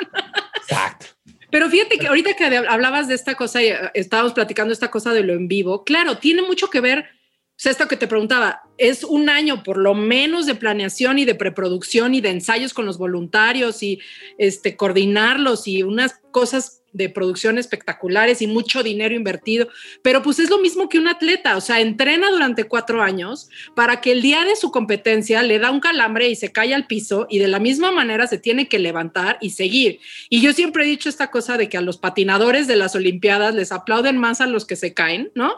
[1.52, 5.14] Pero fíjate que ahorita que hablabas de esta cosa, y eh, estábamos platicando esta cosa
[5.14, 7.06] de lo en vivo, claro, tiene mucho que ver
[7.60, 11.26] o sea, esto que te preguntaba, es un año por lo menos de planeación y
[11.26, 14.00] de preproducción y de ensayos con los voluntarios y
[14.38, 19.70] este, coordinarlos y unas cosas de producción espectaculares y mucho dinero invertido,
[20.02, 24.02] pero pues es lo mismo que un atleta, o sea, entrena durante cuatro años para
[24.02, 27.28] que el día de su competencia le da un calambre y se cae al piso
[27.30, 30.00] y de la misma manera se tiene que levantar y seguir.
[30.30, 33.56] Y yo siempre he dicho esta cosa de que a los patinadores de las Olimpiadas
[33.56, 35.54] les aplauden más a los que se caen, ¿no?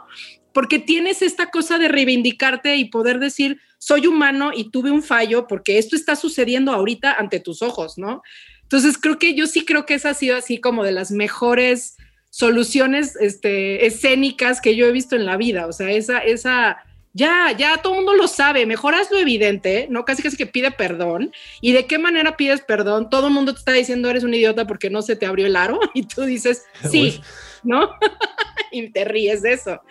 [0.53, 5.47] porque tienes esta cosa de reivindicarte y poder decir, soy humano y tuve un fallo
[5.47, 8.21] porque esto está sucediendo ahorita ante tus ojos, ¿no?
[8.61, 11.97] Entonces creo que yo sí creo que esa ha sido así como de las mejores
[12.29, 16.77] soluciones este, escénicas que yo he visto en la vida, o sea, esa, esa,
[17.13, 20.05] ya, ya todo el mundo lo sabe, mejoras lo evidente, ¿no?
[20.05, 21.31] Casi casi que pide perdón.
[21.59, 23.09] ¿Y de qué manera pides perdón?
[23.09, 25.55] Todo el mundo te está diciendo eres un idiota porque no se te abrió el
[25.55, 27.19] aro y tú dices, sí,
[27.63, 27.89] ¿no?
[28.71, 29.81] y te ríes de eso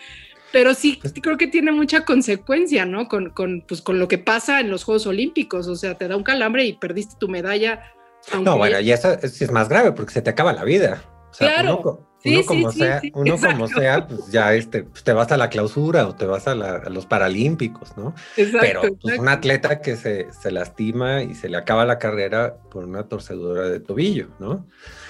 [0.52, 3.08] pero sí creo que tiene mucha consecuencia, ¿no?
[3.08, 6.16] Con, con, pues, con lo que pasa en los Juegos Olímpicos, o sea, te da
[6.16, 7.92] un calambre y perdiste tu medalla.
[8.42, 11.02] No, bueno, y eso es, más grave porque se te acaba la vida.
[11.36, 12.06] claro.
[12.22, 16.06] Uno, como sea, uno como sea, pues ya este, pues, te vas a la clausura
[16.06, 18.14] o te vas a, los Paralímpicos, ¿no?
[18.36, 22.58] Exacto, Pero pues, un atleta que se, se, lastima y se le acaba la carrera
[22.70, 24.66] por una torcedura de tobillo, ¿no?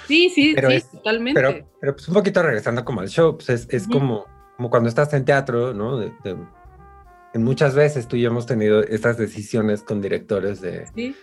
[0.06, 1.40] Sí, sí, sí, totalmente.
[1.40, 4.26] Pero, pero pues un poquito regresando como al show, pues es, es como
[4.60, 5.98] como cuando estás en teatro, ¿no?
[6.02, 10.86] en muchas veces tú y yo hemos tenido estas decisiones con directores de...
[10.94, 11.16] ¿Sí?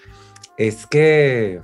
[0.58, 1.62] Es que...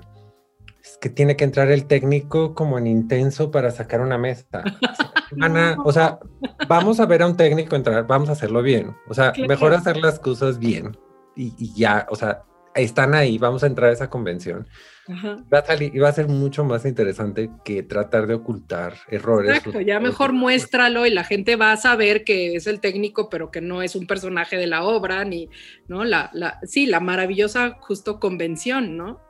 [0.84, 4.64] Es que tiene que entrar el técnico como en intenso para sacar una mesa.
[5.84, 6.20] o sea,
[6.68, 8.96] vamos a ver a un técnico entrar, vamos a hacerlo bien.
[9.10, 10.96] O sea, mejor hacer las cosas bien
[11.36, 12.44] y, y ya, o sea,
[12.76, 14.68] están ahí, vamos a entrar a esa convención.
[15.10, 19.58] Va a salir y va a ser mucho más interesante que tratar de ocultar errores.
[19.58, 23.52] Exacto, ya mejor muéstralo y la gente va a saber que es el técnico, pero
[23.52, 25.50] que no es un personaje de la obra, ni,
[25.88, 26.06] ¿no?
[26.06, 29.22] La, la, sí, la maravillosa justo convención, ¿no?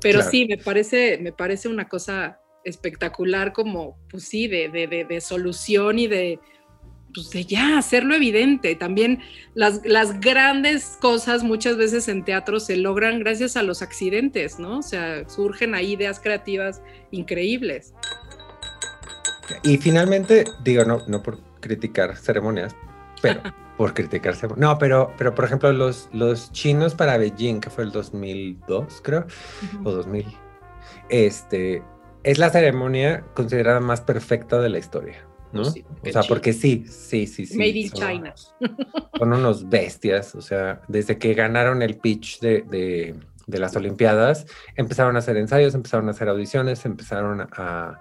[0.00, 5.20] Pero sí, me parece, me parece una cosa espectacular como, pues sí, de, de, de
[5.20, 6.40] solución y de,
[7.14, 8.74] pues de ya, hacerlo evidente.
[8.74, 9.20] También
[9.54, 14.78] las, las grandes cosas muchas veces en teatro se logran gracias a los accidentes, ¿no?
[14.78, 17.94] O sea, surgen ahí ideas creativas increíbles.
[19.62, 22.74] Y finalmente, digo, no, no por criticar ceremonias,
[23.22, 23.40] pero
[23.76, 27.92] por criticar No, pero, pero por ejemplo, los, los chinos para Beijing, que fue el
[27.92, 29.26] 2002, creo,
[29.84, 30.26] o 2000,
[31.08, 31.82] este,
[32.22, 35.26] es la ceremonia considerada más perfecta de la historia.
[35.54, 35.62] ¿No?
[35.62, 37.56] o sea, porque sí, sí, sí, sí.
[37.56, 38.34] Made in China.
[39.18, 43.14] Son unos bestias, o sea, desde que ganaron el pitch de,
[43.46, 48.00] las Olimpiadas, empezaron a hacer ensayos, empezaron a hacer audiciones, empezaron a,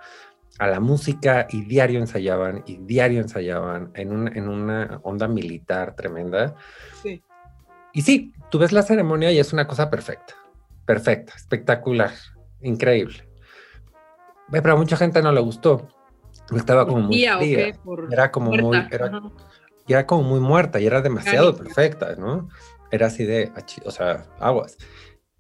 [0.60, 6.56] a la música y diario ensayaban y diario ensayaban en, en una onda militar tremenda.
[7.02, 7.24] Sí.
[7.94, 10.34] Y sí, tú ves la ceremonia y es una cosa perfecta,
[10.86, 12.12] perfecta, espectacular,
[12.62, 13.28] increíble.
[14.52, 15.88] Pero a mucha gente no le gustó.
[16.56, 18.88] Estaba como muy era como muy
[19.88, 22.50] era, como muy muerta y era demasiado perfecta, ¿no?
[22.92, 23.52] Era así de,
[23.86, 24.78] o sea, aguas.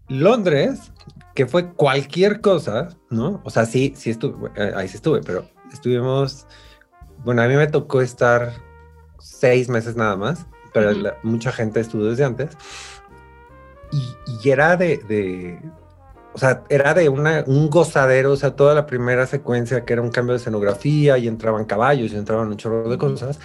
[0.10, 0.92] Londres,
[1.34, 3.42] que fue cualquier cosa, ¿no?
[3.46, 6.46] O sea, sí, sí estuve, eh, ahí sí estuve, pero estuvimos,
[7.24, 8.54] bueno, a mí me tocó estar
[9.20, 10.92] seis meses nada más, pero
[11.24, 12.58] mucha gente estuvo desde antes.
[13.92, 15.60] Y, era de,
[16.34, 20.02] o sea, era de una, un gozadero, o sea, toda la primera secuencia que era
[20.02, 23.40] un cambio de escenografía y entraban caballos y entraban un chorro de cosas,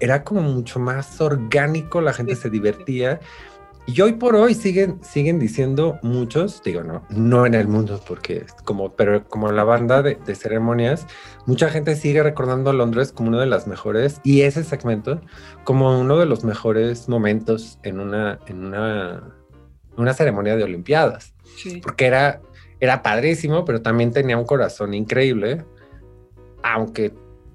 [0.00, 3.20] era como mucho más orgánico, la gente se divertía.
[3.86, 8.46] Y hoy por hoy siguen, siguen diciendo muchos, digo, no, no en el mundo, porque
[8.64, 11.06] como, pero como la banda de, de, ceremonias,
[11.44, 15.20] mucha gente sigue recordando a Londres como uno de las mejores y ese segmento
[15.64, 19.34] como uno de los mejores momentos en una, en una,
[19.98, 21.33] una ceremonia de Olimpiadas.
[21.82, 22.40] Porque era,
[22.80, 25.64] era padrísimo, pero también tenía un corazón increíble,
[26.62, 27.12] aunque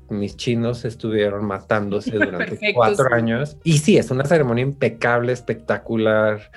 [0.09, 3.57] mis chinos estuvieron matándose durante cuatro años.
[3.63, 6.51] Y sí, es una ceremonia impecable, espectacular.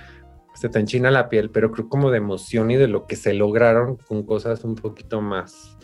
[0.54, 3.34] Se te enchina la piel, pero creo como de emoción y de lo que se
[3.34, 5.76] lograron con cosas un poquito más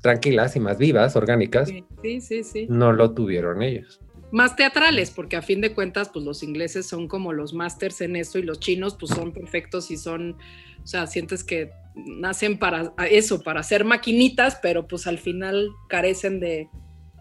[0.00, 1.68] tranquilas y más vivas, orgánicas.
[1.68, 2.66] Sí, sí, sí.
[2.68, 4.00] No lo tuvieron ellos.
[4.32, 8.16] Más teatrales, porque a fin de cuentas, pues los ingleses son como los másters en
[8.16, 10.36] eso y los chinos, pues son perfectos y son,
[10.82, 16.38] o sea, sientes que nacen para eso, para ser maquinitas, pero pues al final carecen
[16.38, 16.68] de,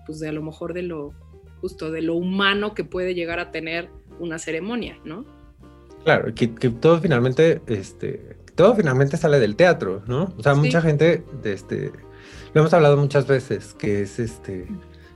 [0.06, 1.14] pues de a lo mejor de lo
[1.62, 5.26] justo, de lo humano que puede llegar a tener una ceremonia, ¿no?
[6.04, 10.34] Claro, que, todo finalmente, este, todo finalmente sale del teatro, ¿no?
[10.38, 11.92] O sea, mucha gente, de este,
[12.54, 14.68] lo hemos hablado muchas veces, que es este,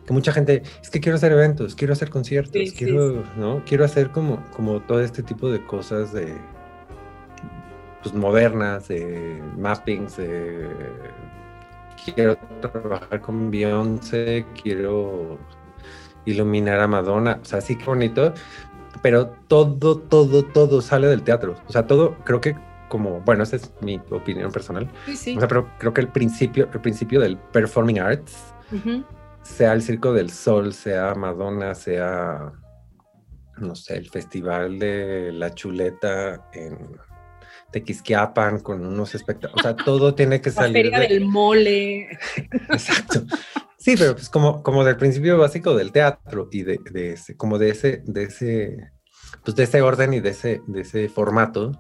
[0.06, 3.64] que mucha gente, es que quiero hacer eventos, quiero hacer conciertos, quiero, ¿no?
[3.66, 6.36] Quiero hacer como, como todo este tipo de cosas de,
[8.02, 10.18] pues, modernas, de mappings,
[12.04, 15.38] quiero trabajar con Beyoncé, quiero
[16.26, 18.34] iluminar a Madonna, o sea, sí que bonito,
[19.02, 22.56] pero todo, todo, todo sale del teatro, o sea, todo, creo que
[22.90, 26.82] como, bueno, esa es mi opinión personal, o sea, pero creo que el principio, el
[26.82, 28.54] principio del performing arts,
[29.44, 32.54] sea el Circo del Sol, sea Madonna, sea,
[33.58, 36.98] no sé, el Festival de la Chuleta en
[37.72, 39.66] Tequisquiapan con unos espectáculos.
[39.66, 40.86] O sea, todo tiene que salir.
[40.88, 42.10] La feria del mole.
[42.70, 43.24] Exacto.
[43.78, 47.58] Sí, pero pues como, como del principio básico del teatro y de, de ese, como
[47.58, 48.92] de ese, de ese,
[49.44, 51.72] pues de ese orden y de ese, de ese formato,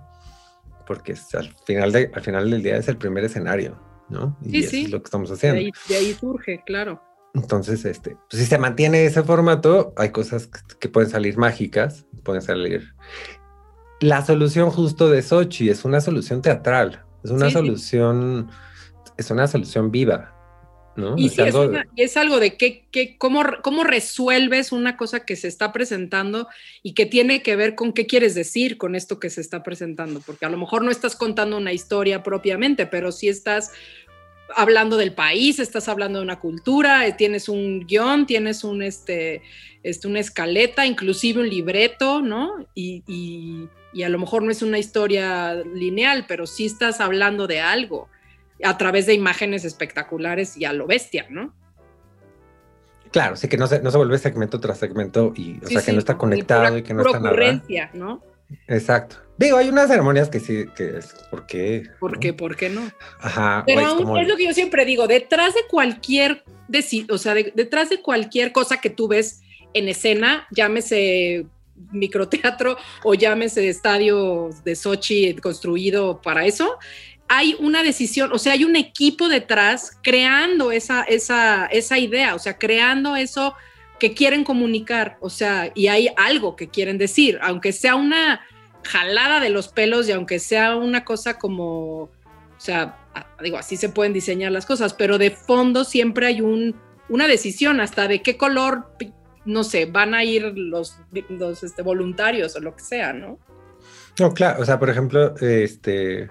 [0.86, 4.38] porque al final, de, al final del día es el primer escenario, ¿no?
[4.42, 5.60] Y sí, es lo que estamos haciendo.
[5.60, 7.02] De ahí, de ahí surge, claro.
[7.34, 12.42] Entonces, este, pues si se mantiene ese formato, hay cosas que pueden salir mágicas, pueden
[12.42, 12.94] salir
[14.04, 18.52] la solución justo de Sochi es una solución teatral, es una solución,
[19.18, 20.36] es una solución viva,
[20.98, 21.16] ¿no?
[21.18, 25.72] Y es, algo, es, algo de que, cómo, cómo, resuelves una cosa que se está
[25.72, 26.50] presentando
[26.84, 30.20] y que tiene que ver con qué quieres decir con esto que se está presentando,
[30.20, 33.72] porque a lo mejor no estás contando una historia propiamente, pero sí estás
[34.56, 39.42] hablando del país, estás hablando de una cultura, eh, tienes un guion, tienes un, este,
[39.84, 42.66] este, una escaleta, inclusive un libreto, ¿no?
[42.76, 47.62] y y a lo mejor no es una historia lineal, pero sí estás hablando de
[47.62, 48.10] algo
[48.64, 51.54] a través de imágenes espectaculares y a lo bestia, ¿no?
[53.12, 55.94] Claro, sí que no se, no se vuelve segmento tras segmento y, o sea, que
[55.94, 57.62] no está conectado y que no está nada.
[57.94, 58.24] ¿no?
[58.68, 59.18] Exacto.
[59.38, 61.90] Digo, hay unas ceremonias que sí, que es, ¿por qué?
[62.00, 62.34] ¿Por qué?
[62.34, 62.92] ¿Por qué no?
[63.20, 63.64] Ajá.
[63.66, 66.44] Pero es, lo que yo siempre digo, detrás de cualquier,
[67.10, 69.42] o sea, detrás de cualquier cosa que tú ves
[69.74, 71.48] en escena, llámese
[71.92, 76.78] microteatro o llámese estadio de Sochi construido para eso,
[77.28, 82.40] hay una decisión, o sea, hay un equipo detrás creando esa, esa, esa idea, o
[82.40, 83.56] sea, creando eso
[84.00, 88.42] que quieren comunicar, o sea, y hay algo que quieren decir, aunque sea una
[88.84, 92.12] jalada de los pelos y aunque sea una cosa como, o
[92.58, 92.98] sea,
[93.42, 96.76] digo, así se pueden diseñar las cosas, pero de fondo siempre hay un,
[97.10, 98.88] una decisión hasta de qué color
[99.46, 100.98] no sé, van a ir los,
[101.30, 103.40] los este, voluntarios o lo que sea, ¿no?
[104.20, 106.30] No, claro, o sea, por ejemplo, este,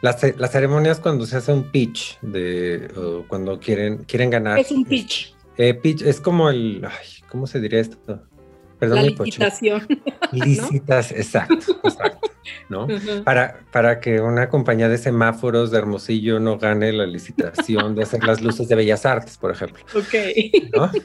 [0.00, 0.20] las,
[0.50, 4.58] ceremonias cuando se hace un pitch de, o cuando quieren, quieren ganar.
[4.58, 5.34] Es un pitch.
[5.58, 6.86] Eh, pitch es como el,
[7.28, 8.22] ¿cómo se diría esto?
[8.82, 9.86] Perdón, la licitación.
[10.32, 12.30] Licitas, exacto, exacto.
[12.68, 12.88] ¿no?
[13.24, 18.24] para, para que una compañía de semáforos de Hermosillo no gane la licitación de hacer
[18.24, 19.84] las luces de Bellas Artes, por ejemplo.
[19.94, 20.94] Ok.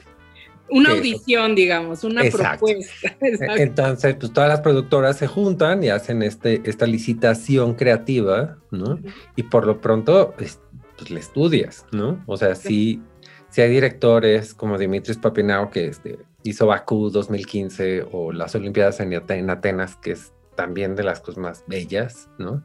[0.70, 3.16] Una audición, digamos, una propuesta.
[3.20, 8.98] E, entonces, pues todas las productoras se juntan y hacen este, esta licitación creativa, ¿no?
[9.34, 10.60] Y por lo pronto, pues,
[10.98, 12.22] pues le estudias, ¿no?
[12.26, 13.00] O sea, sí,
[13.48, 16.18] si hay directores como Dimitris Papinao, que este,
[16.48, 21.64] hizo Bakú 2015, o las Olimpiadas en, Atenas, que es también de las cosas más
[21.66, 22.64] bellas, ¿no?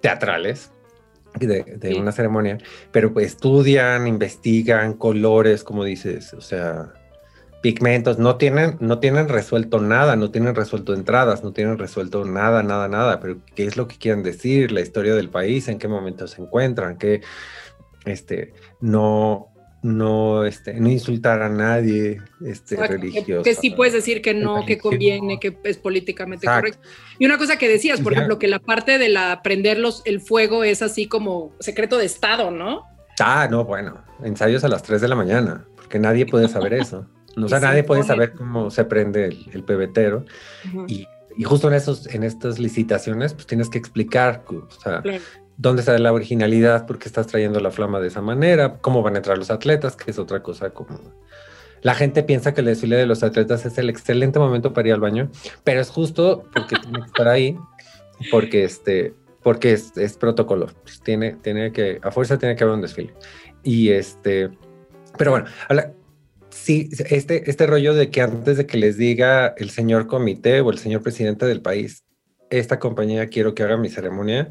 [0.00, 0.72] Teatrales,
[1.38, 2.58] de, una ceremonia,
[2.90, 6.92] pero pues estudian, investigan colores, como dices, o sea,
[7.62, 12.62] pigmentos, no tienen, no tienen resuelto nada, no tienen resuelto entradas, no tienen resuelto nada,
[12.62, 15.88] nada, nada, pero qué es lo que quieren decir, la historia del país, en qué
[15.88, 17.22] momento se encuentran, que
[18.04, 19.51] este, no,
[19.82, 23.42] no, este, no insultar a nadie este, religioso.
[23.42, 26.80] Que, sí puedes decir que no, que conviene, que es políticamente correcto.
[27.18, 30.62] Y una cosa que decías, por ejemplo, que la parte de la prender el fuego
[30.62, 32.84] es así como secreto de Estado, ¿no?
[33.20, 37.06] Ah, no, bueno, ensayos a las 3 de la mañana, porque nadie puede saber eso.
[37.36, 40.24] o sea, nadie puede saber cómo se prende el, pebetero.
[40.86, 41.06] y,
[41.44, 45.02] justo en, esos, en estas licitaciones, pues tienes que explicar, o sea,
[45.56, 49.14] dónde está la originalidad, por qué estás trayendo la flama de esa manera, cómo van
[49.14, 51.00] a entrar los atletas, que es otra cosa como...
[51.82, 54.94] La gente piensa que el desfile de los atletas es el excelente momento para ir
[54.94, 55.30] al baño,
[55.64, 57.58] pero es justo porque tiene que estar ahí,
[58.30, 62.82] porque este, porque es, protocolo, pues tiene, tiene que, a fuerza tiene que haber un
[62.82, 63.12] desfile.
[63.64, 64.50] Y este,
[65.18, 65.46] pero bueno,
[66.50, 70.70] sí, este, este rollo de que antes de que les diga el señor comité o
[70.70, 72.04] el señor presidente del país,
[72.50, 74.50] esta compañía quiero que haga mi ceremonia,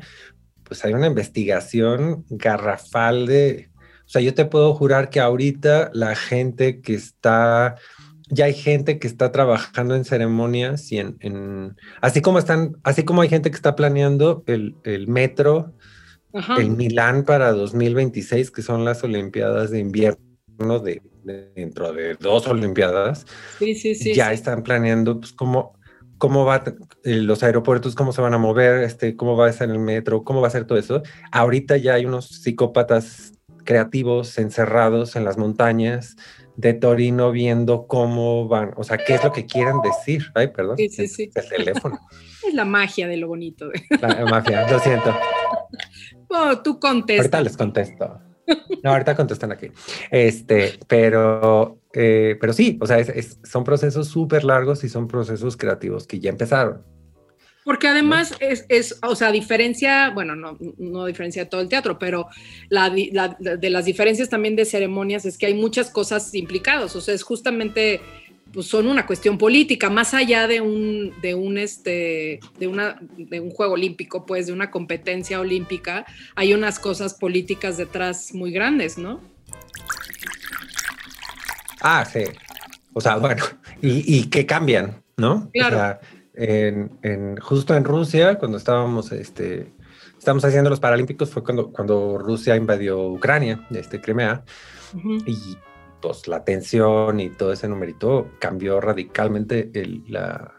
[0.72, 3.72] pues hay una investigación garrafal de,
[4.06, 7.76] o sea, yo te puedo jurar que ahorita la gente que está,
[8.30, 13.22] ya hay gente que está trabajando en ceremonias y en, así como están, así como
[13.22, 15.74] hay gente que está planeando el, el metro,
[16.58, 21.02] el Milán para 2026, que son las Olimpiadas de invierno de,
[21.54, 23.26] dentro de dos Olimpiadas,
[23.60, 25.78] sí, sí, sí, ya están planeando pues cómo
[26.22, 26.64] cómo va
[27.04, 30.24] eh, los aeropuertos, cómo se van a mover, este, cómo va a ser el metro,
[30.24, 31.02] cómo va a ser todo eso.
[31.32, 36.16] Ahorita ya hay unos psicópatas creativos encerrados en las montañas
[36.58, 40.28] de Torino viendo cómo van, o sea, qué es lo que quieren decir.
[40.36, 40.78] Ay, perdón.
[40.78, 41.32] Sí, sí, sí.
[41.34, 42.00] El teléfono.
[42.48, 43.72] es la magia de lo bonito.
[44.00, 45.14] La magia, lo siento.
[46.34, 47.26] Oh, tú contestas.
[47.26, 48.22] Ahorita les contesto.
[48.84, 49.68] No, ahorita contestan aquí.
[50.10, 52.98] Este, pero, eh, pero sí, o sea,
[53.44, 56.84] son procesos súper largos y son procesos creativos que ya empezaron.
[57.64, 62.28] Porque además es, es, o sea, diferencia, bueno, no, no diferencia todo el teatro, pero
[62.70, 67.14] la, de las diferencias también de ceremonias es que hay muchas cosas implicadas, o sea,
[67.14, 68.02] es justamente
[68.54, 73.40] pues son una cuestión política, más allá de un, de un, este, de una, de
[73.40, 78.98] un juego olímpico, pues de una competencia olímpica, hay unas cosas políticas detrás muy grandes,
[78.98, 79.22] ¿no?
[81.82, 82.24] Ah, sí.
[82.94, 83.44] O sea, bueno,
[83.82, 85.50] y, que cambian, ¿no?
[85.54, 85.76] Claro.
[85.76, 86.00] O sea,
[86.36, 89.72] en, justo en Rusia, cuando estábamos, este,
[90.18, 94.44] estábamos haciendo los Paralímpicos, fue cuando, cuando Rusia invadió Ucrania, este, Crimea,
[95.26, 95.58] y
[96.02, 100.54] pues, la tensión y todo ese numerito cambió radicalmente el, la,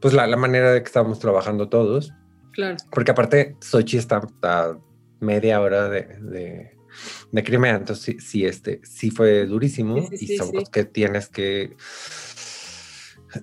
[0.00, 2.12] pues la, manera de que estábamos trabajando todos.
[2.52, 2.76] Claro.
[2.90, 4.78] Porque aparte Sochi está a
[5.20, 11.28] media hora de, de, Crimea, entonces sí, este, sí fue durísimo y son que tienes
[11.28, 11.76] que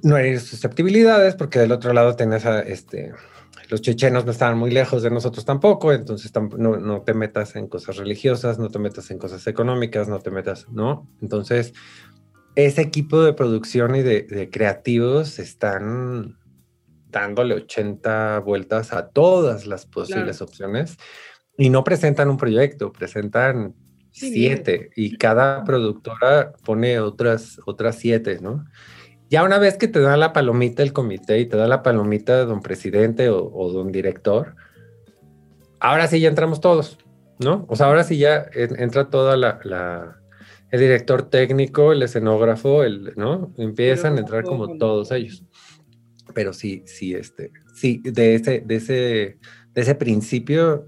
[0.01, 3.11] no herir susceptibilidades porque del otro lado tienes a este
[3.69, 7.67] los chechenos no estaban muy lejos de nosotros tampoco, entonces no, no, te metas en
[7.67, 11.09] cosas religiosas, no te metas en cosas económicas, no te metas, ¿no?
[11.21, 11.73] Entonces,
[12.55, 16.37] ese equipo de producción y de, creativos están
[17.09, 20.97] dándole 80 vueltas a todas las posibles opciones
[21.57, 23.75] y no presentan un proyecto, presentan
[24.11, 28.65] siete y cada productora pone otras, otras siete, ¿no?
[29.29, 32.37] Ya una vez que te da la palomita el comité y te da la palomita
[32.37, 34.55] de don presidente o, don director,
[35.79, 36.99] ahora sí ya entramos todos,
[37.39, 37.65] ¿no?
[37.67, 40.19] O sea, ahora sí ya entra toda la,
[40.69, 43.53] el director técnico, el escenógrafo, el, ¿no?
[43.57, 45.43] Empiezan a entrar como todos ellos.
[46.33, 48.93] Pero sí, sí, este, sí, de ese, de ese,
[49.73, 50.85] de ese principio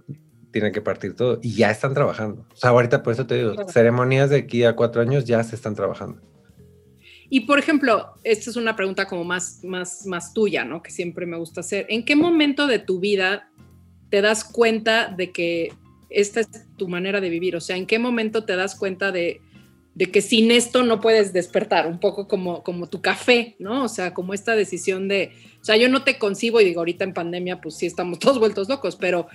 [0.52, 2.46] tiene que partir todo y ya están trabajando.
[2.54, 5.56] O sea, ahorita por eso te digo, ceremonias de aquí a cuatro años ya se
[5.56, 6.22] están trabajando.
[7.30, 10.84] Y por ejemplo, esta es una pregunta como más, más, más tuya, ¿no?
[10.84, 11.86] Que siempre me gusta hacer.
[11.90, 13.50] ¿En qué momento de tu vida
[14.10, 15.74] te das cuenta de que
[16.10, 17.56] esta es tu manera de vivir?
[17.56, 19.42] O sea, ¿en qué momento te das cuenta de,
[20.12, 23.84] que sin esto no puedes despertar, un poco como, como tu café, ¿no?
[23.84, 27.06] O sea, como esta decisión de, o sea, yo no te concibo y digo, ahorita
[27.06, 29.28] en pandemia, pues sí estamos todos vueltos locos, pero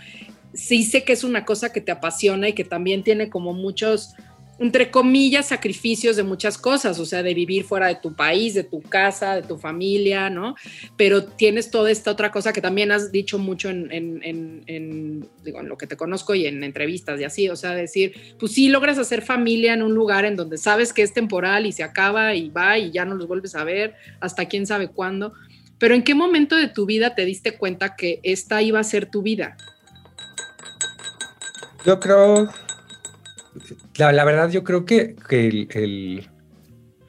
[0.55, 4.14] sí sé que es una cosa que te apasiona y que también tiene como muchos,
[4.61, 8.63] entre comillas, sacrificios de muchas cosas, o sea, de vivir fuera de tu país, de
[8.63, 10.55] tu casa, de tu familia, ¿no?
[10.99, 15.69] Pero tienes toda esta otra cosa que también has dicho mucho en, en, digo, en
[15.69, 18.99] lo que te conozco y en entrevistas y así, o sea, decir, pues sí logras
[18.99, 22.51] hacer familia en un lugar en donde sabes que es temporal y se acaba y
[22.51, 25.33] va y ya no los vuelves a ver hasta quién sabe cuándo.
[25.79, 29.07] Pero ¿en qué momento de tu vida te diste cuenta que esta iba a ser
[29.07, 29.57] tu vida?
[31.87, 32.51] Yo creo,
[33.97, 36.29] la, verdad, yo creo que, el,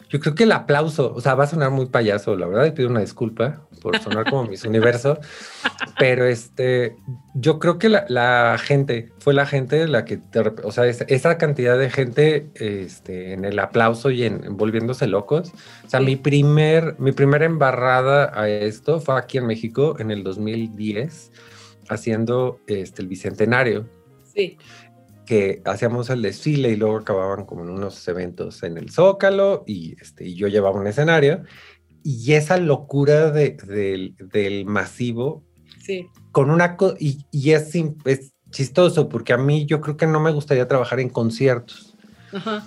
[0.10, 2.72] yo creo que el aplauso, o sea, va a sonar muy payaso, la verdad, y
[2.72, 5.20] pido una disculpa por sonar como mis universo,
[6.00, 6.96] pero este,
[7.34, 10.20] yo creo que la, gente, fue la gente la que,
[10.64, 15.52] o sea, esa, cantidad de gente este, en el aplauso y en, volviéndose locos,
[15.86, 20.24] o sea, mi primer, mi primera embarrada a esto fue aquí en México en el
[20.24, 21.32] 2010,
[21.90, 23.86] haciendo este, el Bicentenario.
[24.34, 24.58] Sí.
[25.32, 29.96] Que hacíamos el desfile y luego acababan como en unos eventos en el Zócalo y,
[30.02, 31.44] este, y yo llevaba un escenario.
[32.04, 33.56] Y esa locura de,
[34.20, 35.46] del masivo,
[35.80, 36.10] sí.
[36.34, 37.74] con una y, y es,
[38.04, 41.96] es chistoso porque a mí yo creo que no me gustaría trabajar en conciertos.
[42.34, 42.66] Ajá.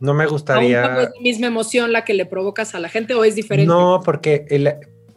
[0.00, 0.84] No me gustaría.
[0.84, 3.66] ¿Es la misma emoción la que le provocas a la gente o es diferente?
[3.66, 4.72] No, porque el,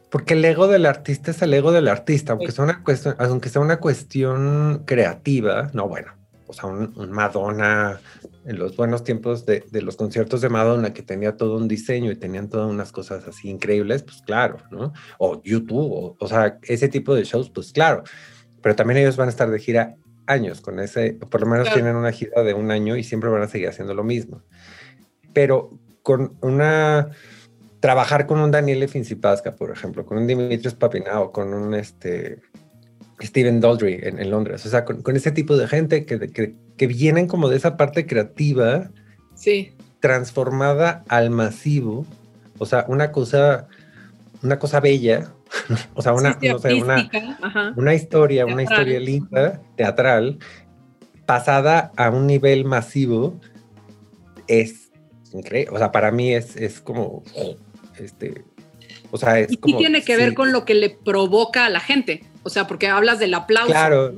[0.10, 3.48] porque el ego del artista es el ego del artista, aunque, sea, una cuestión, aunque
[3.48, 6.12] sea una cuestión creativa, no, bueno,
[6.52, 8.02] o sea, un, Madonna,
[8.46, 12.18] en los buenos tiempos de, los conciertos de Madonna, que tenía todo un diseño y
[12.18, 14.92] tenían todas unas cosas así increíbles, pues claro, ¿no?
[15.18, 18.04] O YouTube, o, sea, ese tipo de shows, pues claro,
[18.62, 19.96] pero también ellos van a estar de gira
[20.28, 23.44] años con ese, por lo menos tienen una gira de un año y siempre van
[23.44, 24.44] a seguir haciendo lo mismo.
[25.34, 27.12] Pero con una
[27.80, 32.42] trabajar con un Daniel Fincipasca, por ejemplo, con un Dimitrios Papinao, con un este,
[33.22, 37.50] Steven Daldry en, Londres, o sea, con, ese tipo de gente que, que, vienen como
[37.50, 38.90] de esa parte creativa,
[39.36, 39.74] sí.
[40.00, 42.06] transformada al masivo,
[42.58, 43.68] o sea, una cosa,
[44.42, 45.34] una cosa bella,
[45.94, 47.10] o sea, una, una,
[47.76, 50.40] una, historia, una historia linda, teatral,
[51.26, 53.40] pasada a un nivel masivo,
[54.48, 54.92] es
[55.34, 57.24] increíble, o sea, para mí es, es como
[57.98, 58.44] este,
[59.12, 62.24] o sea, es y tiene que ver con lo que le provoca a la gente,
[62.44, 63.72] o sea, porque hablas del aplauso.
[63.72, 64.14] Claro.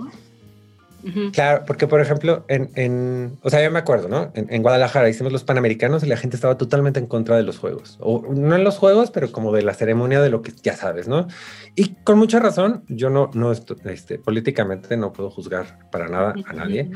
[1.33, 4.31] Claro, porque por ejemplo, en, o sea, yo me acuerdo, ¿no?
[4.35, 7.97] En, Guadalajara hicimos los Panamericanos y la gente estaba totalmente en contra de los juegos.
[7.99, 11.09] O no en los juegos, pero como de la ceremonia de lo que ya sabes,
[11.09, 11.27] ¿no?
[11.75, 16.53] Y con mucha razón, yo no, no, este, políticamente no puedo juzgar para nada a
[16.53, 16.89] nadie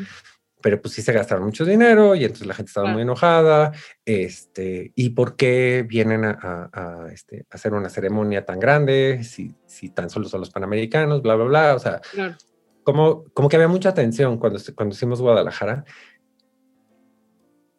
[0.68, 3.72] pero pues sí se gastaron mucho dinero y entonces la gente estaba muy enojada.
[4.04, 10.10] Este, ¿y por qué vienen a, este, hacer una ceremonia tan grande si, si, tan
[10.10, 11.74] solo son los panamericanos, bla, bla, bla?
[11.74, 12.02] O sea,
[12.84, 15.86] como, como que había mucha tensión cuando, cuando hicimos Guadalajara.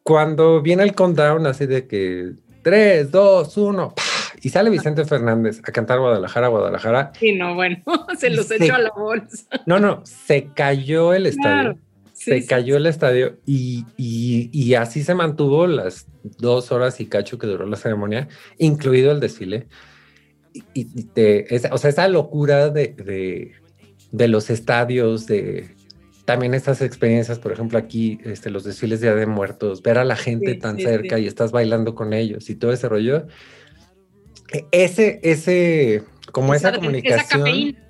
[0.01, 2.31] Cuando viene el countdown así de que
[2.63, 3.93] 3, 2, 1,
[4.41, 7.11] y sale Vicente Fernández a cantar Guadalajara, Guadalajara.
[7.19, 7.83] Sí, no, bueno,
[8.17, 9.45] se los echó a la bolsa.
[9.67, 11.77] No, no, se cayó el estadio
[12.19, 16.05] se cayó el estadio y, y, así se mantuvo las
[16.37, 19.67] dos horas y cacho que duró la ceremonia, incluido el desfile.
[20.73, 20.87] Y,
[21.71, 23.51] o sea, esa locura de, de,
[24.11, 25.69] de, los estadios, de
[26.25, 30.03] también estas experiencias, por ejemplo, aquí, este, los desfiles de Día de Muertos, ver a
[30.03, 33.27] la gente tan cerca y estás bailando con ellos y todo ese rollo.
[34.51, 36.03] E, ese, ese,
[36.33, 37.88] como esa, comunicación, esa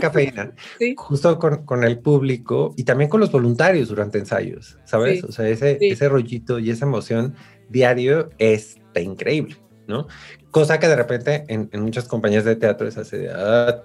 [0.00, 0.52] cafeína,
[0.96, 5.24] justo con, el público y también con los voluntarios durante ensayos, ¿sabes?
[5.24, 7.34] O sea, ese, ese rollito y esa emoción
[7.68, 9.56] diario es increíble,
[9.86, 10.06] ¿no?
[10.50, 13.82] Cosa que de repente en, muchas compañías de teatro es así de, ah,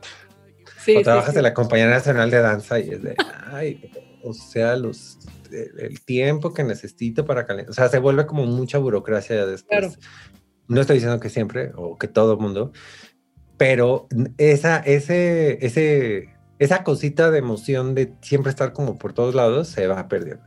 [0.98, 3.16] o trabajas en la Compañía Nacional de Danza y es de,
[3.52, 3.90] ay,
[4.24, 5.20] o sea, los,
[5.52, 10.00] el tiempo que necesito para calentar, o sea, se vuelve como mucha burocracia después.
[10.68, 12.72] No estoy diciendo que siempre o que todo el mundo,
[13.64, 16.28] pero esa, ese, ese,
[16.59, 20.43] esa cosita de emoción de siempre estar como por todos lados se va perdiendo.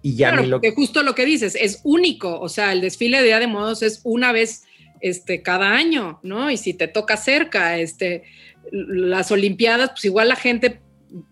[0.00, 0.60] Y ya claro, lo...
[0.60, 3.82] que justo lo que dices, es único, o sea, el desfile de Día de Modos
[3.82, 4.62] es una vez
[5.00, 6.52] este, cada año, ¿no?
[6.52, 8.22] Y si te toca cerca, este,
[8.70, 10.82] las Olimpiadas, pues igual la gente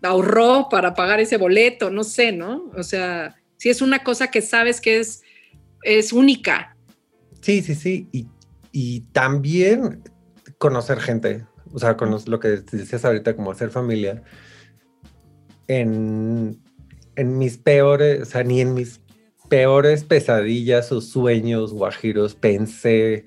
[0.01, 2.69] ahorró para pagar ese boleto, no sé, ¿no?
[2.75, 5.21] O sea, si es una cosa que sabes que es,
[5.83, 6.75] es única.
[7.39, 8.09] Sí, sí, sí.
[8.11, 8.27] Y,
[8.73, 10.01] y también
[10.63, 14.23] conocer gente, o sea, con lo que decías ahorita, como hacer familia.
[15.67, 16.57] En,
[17.17, 19.01] en mis peores, o sea, ni en mis
[19.49, 23.25] peores pesadillas o sueños guajiros pensé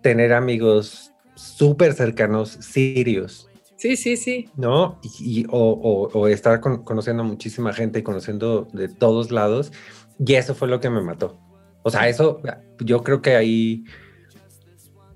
[0.00, 3.50] tener amigos súper cercanos, sirios.
[3.76, 4.48] Sí, sí, sí.
[4.56, 4.98] ¿No?
[5.20, 9.72] Y, o, estar conociendo a muchísima gente y conociendo de todos lados.
[10.18, 11.38] Y eso fue lo que me mató.
[11.82, 12.40] O sea, eso,
[12.80, 13.84] yo creo que ahí,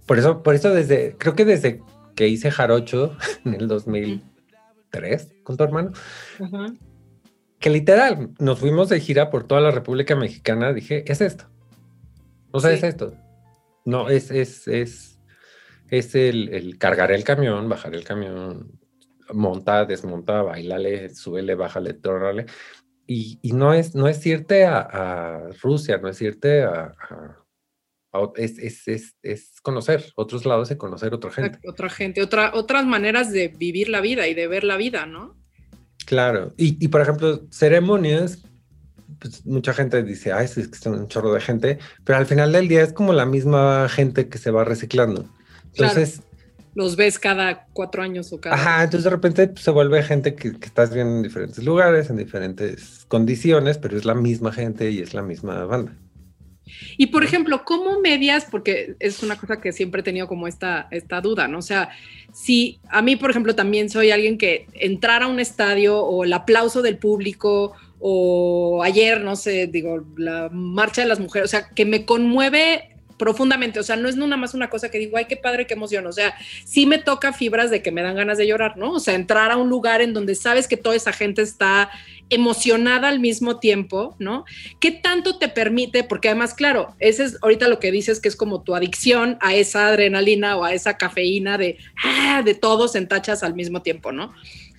[0.08, 1.82] por eso, por eso desde, creo que desde
[2.16, 5.92] que hice Jarocho en el 2003 con tu hermano,
[7.60, 11.44] que literal, nos fuimos de gira por toda la República Mexicana, dije, es esto.
[12.50, 13.14] O sea, es esto.
[13.84, 15.20] No, es, es, es,
[15.90, 18.78] es el, el cargar el camión, bajar el camión,
[19.32, 22.46] monta, desmonta, bailale, súbele, bájale, tórale.
[23.06, 26.94] Y, y, no, es, no es irte a, Rusia, no es irte a...
[28.36, 31.58] es, es, es, es, conocer otros lados y conocer otra gente.
[31.66, 35.36] Otra gente, otra, otras maneras de vivir la vida y de ver la vida, ¿no?
[36.06, 36.54] Claro.
[36.56, 38.42] Y, y por ejemplo, ceremonias
[39.18, 42.52] pues, mucha gente dice, ay, es que son un chorro de gente, pero al final
[42.52, 45.28] del día es como la misma gente que se va reciclando.
[45.66, 46.22] Entonces...
[46.74, 48.54] Los ves cada cuatro años o cada...
[48.54, 52.16] Ajá, entonces de repente pues, se vuelve gente que, estás viendo en diferentes lugares, en
[52.16, 55.96] diferentes condiciones, pero es la misma gente y es la misma banda.
[56.96, 58.46] Y por ejemplo, ¿cómo medias?
[58.50, 61.58] Porque es una cosa que siempre he tenido como esta, esta duda, ¿no?
[61.58, 61.90] O sea,
[62.32, 66.32] si a mí, por ejemplo, también soy alguien que entrar a un estadio o el
[66.32, 71.68] aplauso del público o ayer, no sé, digo, la marcha de las mujeres, o sea,
[71.68, 75.26] que me conmueve profundamente, o sea, no es nada más una cosa que digo, ay,
[75.26, 78.38] qué padre, qué emoción, o sea, sí me toca fibras de que me dan ganas
[78.38, 78.92] de llorar, ¿no?
[78.92, 81.90] O sea, entrar a un lugar en donde sabes que toda esa gente está
[82.30, 84.44] emocionada al mismo tiempo, ¿no?
[84.80, 86.04] ¿Qué tanto te permite?
[86.04, 89.54] Porque además, claro, ese es ahorita lo que dices que es como tu adicción a
[89.54, 94.12] esa adrenalina o a esa cafeína de, ah, de todos en tachas al mismo tiempo,
[94.12, 94.32] ¿no?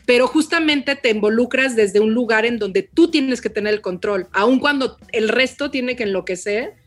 [0.09, 4.27] pero justamente te involucras desde un lugar en donde tú tienes que tener el control,
[4.31, 6.78] aun cuando el resto tiene que enloquecer,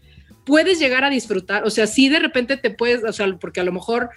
[0.45, 3.65] puedes llegar a disfrutar, o sea, sí de repente te puedes, o sea, porque a
[3.65, 4.11] lo mejor,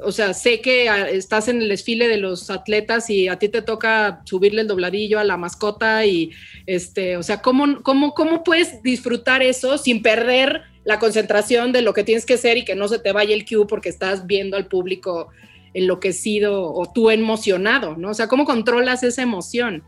[0.00, 3.48] o sea, sé que ah, estás en el desfile de los atletas y a ti
[3.48, 6.30] te toca subirle el dobladillo a la mascota y,
[6.66, 11.92] este, o sea, ¿cómo, cómo, cómo puedes disfrutar eso sin perder la concentración de lo
[11.92, 14.56] que tienes que ser y que no se te vaya el cue porque estás viendo
[14.56, 15.28] al público
[15.74, 18.10] enloquecido o tú emocionado, ¿no?
[18.10, 19.84] O sea, ¿cómo controlas esa emoción?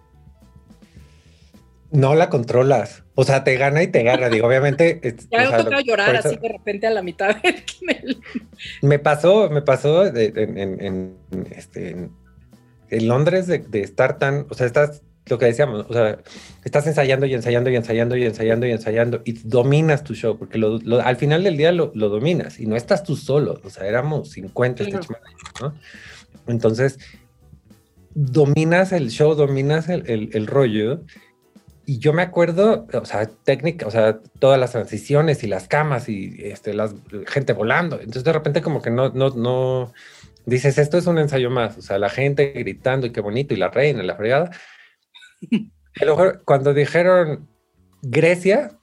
[1.92, 3.02] No la controlas.
[3.14, 4.28] O sea, te gana y te gana.
[4.28, 5.00] Digo, obviamente.
[5.30, 7.36] ya me tocado llorar así de repente a la mitad.
[8.82, 11.16] me pasó, me pasó en,
[11.50, 11.90] este,
[12.90, 14.46] en, Londres de, de, estar tan.
[14.50, 16.18] O sea, estás lo que decíamos, o sea,
[16.64, 20.60] estás ensayando y ensayando y ensayando y ensayando y ensayando y dominas tu show, porque
[21.02, 24.82] al final del día lo, dominas y no estás tú solo, o sea, éramos 50
[24.82, 24.98] este
[25.60, 25.74] ¿no?
[26.46, 26.98] Entonces,
[28.14, 31.04] dominas el show, dominas el, rollo
[31.90, 36.08] y yo me acuerdo, o sea, técnica, o sea, todas las transiciones y las camas
[36.08, 36.88] y este, la
[37.26, 39.92] gente volando, entonces de repente como que no, no, no,
[40.46, 43.56] dices, esto es un ensayo más, o sea, la gente gritando y qué bonito y
[43.56, 44.52] la reina, la fregada,
[46.44, 47.48] cuando dijeron
[48.02, 48.78] Grecia,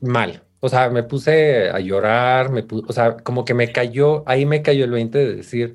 [0.00, 0.44] mal.
[0.60, 4.62] O sea, me puse a llorar, me o sea, como que me cayó, ahí me
[4.62, 5.74] cayó el 20 de decir,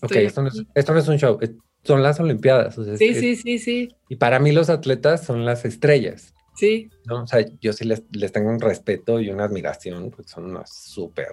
[0.00, 1.38] ok, esto no, es, un show,
[1.84, 2.74] son las Olimpiadas.
[2.74, 3.88] sí, sí, sí, sí.
[4.08, 6.34] Y para mí los atletas son las estrellas.
[6.56, 6.90] Sí.
[7.06, 7.22] ¿no?
[7.22, 11.28] O sea, yo sí les, tengo un respeto y una admiración, porque son unas súper,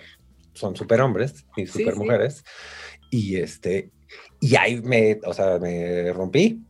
[0.54, 2.44] son súper hombres y súper mujeres.
[3.10, 3.92] Y este,
[4.40, 6.62] y ahí me, o sea, me rompí.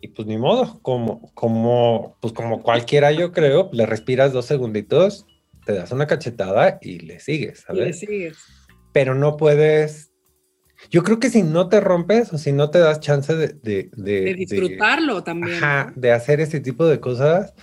[0.00, 5.26] Y pues ni modo, como, como, pues como cualquiera yo creo, le respiras dos segunditos,
[5.66, 7.82] te das una cachetada y le sigues, ¿sabes?
[7.82, 8.38] le sigues.
[8.92, 10.09] Pero no puedes,
[10.88, 13.48] yo creo que si no te rompes o si no te das chance de...
[13.62, 15.56] De, de, disfrutarlo también.
[15.56, 17.54] Ajá, de hacer ese tipo de cosas,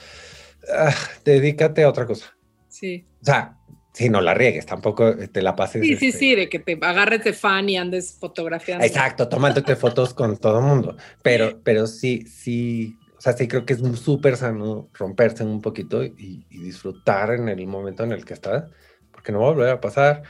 [0.73, 0.93] ah,
[1.25, 2.37] dedícate a otra cosa.
[2.69, 3.07] Sí.
[3.21, 3.57] O sea,
[3.97, 5.81] Sí, no la riegues, tampoco te la pases.
[5.81, 8.85] Sí, sí, este sí, de que te agarres de fan y andes fotografiando.
[8.85, 10.95] Exacto, tomándote fotos con todo el mundo.
[11.23, 16.03] Pero, pero sí, sí, o sea, sí creo que es súper sano romperse un poquito
[16.03, 18.65] y, disfrutar en el momento en el que estás,
[19.11, 20.21] porque no va a volver a pasar.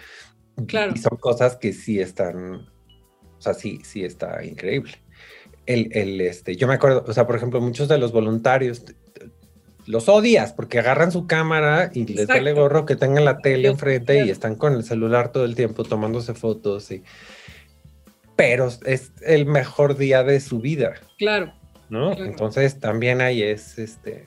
[0.65, 0.93] Claro.
[0.95, 2.69] Y son cosas que sí están,
[3.37, 4.93] o sea, sí, sí está increíble.
[5.65, 8.83] El, el, este, yo me acuerdo, o sea, por ejemplo, muchos de los voluntarios
[9.87, 14.25] los odias porque agarran su cámara y les vale gorro que tengan la tele enfrente
[14.25, 17.03] y están con el celular todo el tiempo tomándose fotos y
[18.35, 20.93] pero es el mejor día de su vida.
[21.17, 21.53] Claro.
[21.89, 22.13] ¿No?
[22.13, 24.25] Entonces también ahí es este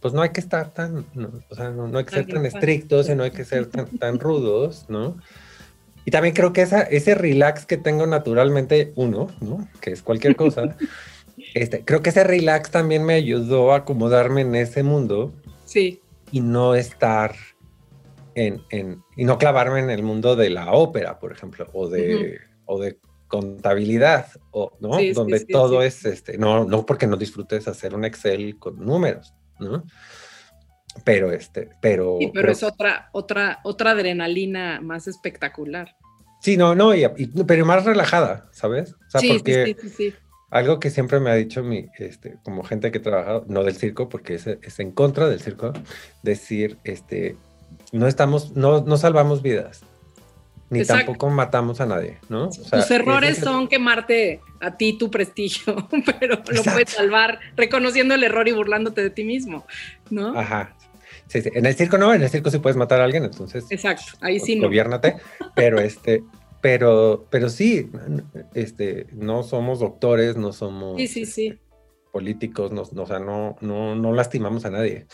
[0.00, 1.04] pues no hay que estar tan,
[1.50, 4.18] o sea, no, hay que ser tan estrictos y no hay que ser tan, tan
[4.20, 5.16] rudos, ¿no?
[6.04, 9.68] Y también creo que esa, ese relax que tengo naturalmente, uno, ¿no?
[9.80, 10.76] Que es cualquier cosa,
[11.54, 15.32] Este, creo que ese relax también me ayudó a acomodarme en ese mundo.
[15.64, 16.02] Sí.
[16.30, 17.34] Y no estar
[18.34, 22.38] en, en y no clavarme en el mundo de la ópera, por ejemplo, o de,
[22.66, 24.98] o de contabilidad, o, ¿no?
[25.14, 29.84] Donde todo es, este, no, no porque no disfrutes hacer un Excel con números, ¿no?
[31.04, 32.18] Pero, este, pero...
[32.32, 35.96] pero, es otra, otra, otra adrenalina más espectacular.
[36.40, 36.92] Sí, no, no,
[37.46, 38.94] pero más relajada, ¿sabes?
[38.94, 39.76] O sea, porque
[40.50, 44.08] algo que siempre me ha dicho mi, este, como gente que trabaja, no del circo,
[44.08, 45.72] porque es, es en contra del circo,
[46.22, 47.36] decir, este,
[47.92, 49.82] no estamos, no, no salvamos vidas,
[50.70, 52.50] ni tampoco matamos a nadie, ¿no?
[52.50, 55.88] Tus errores son quemarte a ti tu prestigio,
[56.20, 59.66] pero lo puedes salvar reconociendo el error y burlándote de ti mismo,
[60.10, 60.38] ¿no?
[60.38, 60.74] Ajá.
[61.28, 61.50] Sí, sí.
[61.54, 63.66] En el circo no, en el circo sí puedes matar a alguien, entonces.
[63.70, 64.66] Exacto, ahí sí no.
[64.66, 65.16] Gobiernate,
[65.54, 66.24] pero este,
[66.60, 67.90] pero, pero sí,
[68.54, 71.46] este, no somos doctores, no somos sí, sí, sí.
[71.48, 71.68] Este,
[72.10, 75.06] políticos, no, o sea, no, no, no lastimamos a nadie.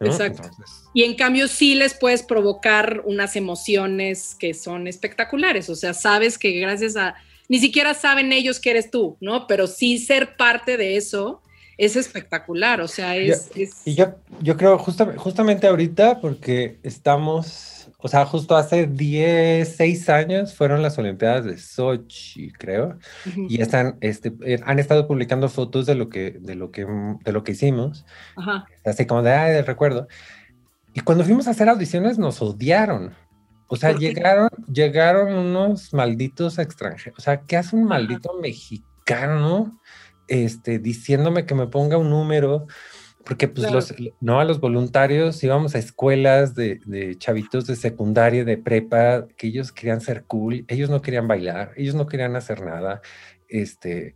[0.00, 0.48] Exacto.
[0.94, 6.38] Y en cambio sí les puedes provocar unas emociones que son espectaculares, o sea, sabes
[6.38, 7.14] que gracias a,
[7.48, 9.46] ni siquiera saben ellos que eres tú, ¿no?
[9.46, 11.42] Pero sí ser parte de eso
[11.80, 13.50] es espectacular, o sea, es...
[13.84, 20.54] Y yo, yo creo justamente ahorita, porque estamos o sea, justo hace 10, 6 años
[20.54, 22.98] fueron las Olimpiadas de Sochi, creo,
[23.36, 27.32] y están, este, eh, han estado publicando fotos de lo que, de lo que, de
[27.32, 28.06] lo que hicimos,
[28.84, 30.08] así como de, ay, del recuerdo.
[30.94, 33.14] Y cuando fuimos a hacer audiciones nos odiaron.
[33.68, 37.18] O sea, llegaron, llegaron unos malditos extranjeros.
[37.18, 39.79] O sea, ¿qué hace un maldito mexicano
[40.30, 42.66] este, diciéndome que me ponga un número?
[43.24, 48.44] Porque pues los, no a los voluntarios íbamos a escuelas de, de, chavitos de secundaria,
[48.44, 52.62] de prepa, que ellos querían ser cool, ellos no querían bailar, ellos no querían hacer
[52.62, 53.02] nada,
[53.48, 54.14] este,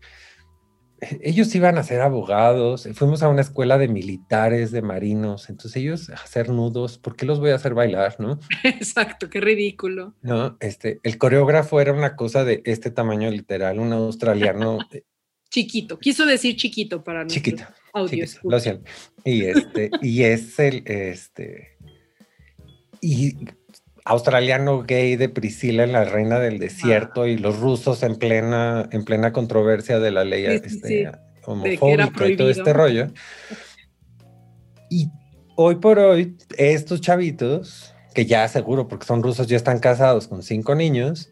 [1.01, 5.77] e, ellos iban a ser abogados, fuimos a una escuela de militares, de marinos, entonces
[5.77, 8.39] ellos a hacer nudos, ¿por qué los voy a hacer bailar, no?
[8.65, 10.15] Exacto, qué ridículo.
[10.23, 14.79] No, este, el coreógrafo era una cosa de este tamaño literal, un australiano.
[15.55, 17.27] chiquito, quiso decir chiquito para.
[17.29, 18.27] Chiquito audio.
[18.43, 18.91] lo siento.
[19.25, 21.77] Y este, y es el, este,
[23.01, 23.37] y
[24.05, 29.05] australiano gay de Priscila en la reina del desierto y los rusos en plena, en
[29.05, 31.13] plena controversia de la ley este,
[31.45, 33.07] homofóbica y todo este rollo.
[34.91, 35.09] Y
[35.57, 40.43] hoy por hoy, estos chavitos, que ya seguro porque son rusos, ya están casados con
[40.43, 41.31] cinco niños,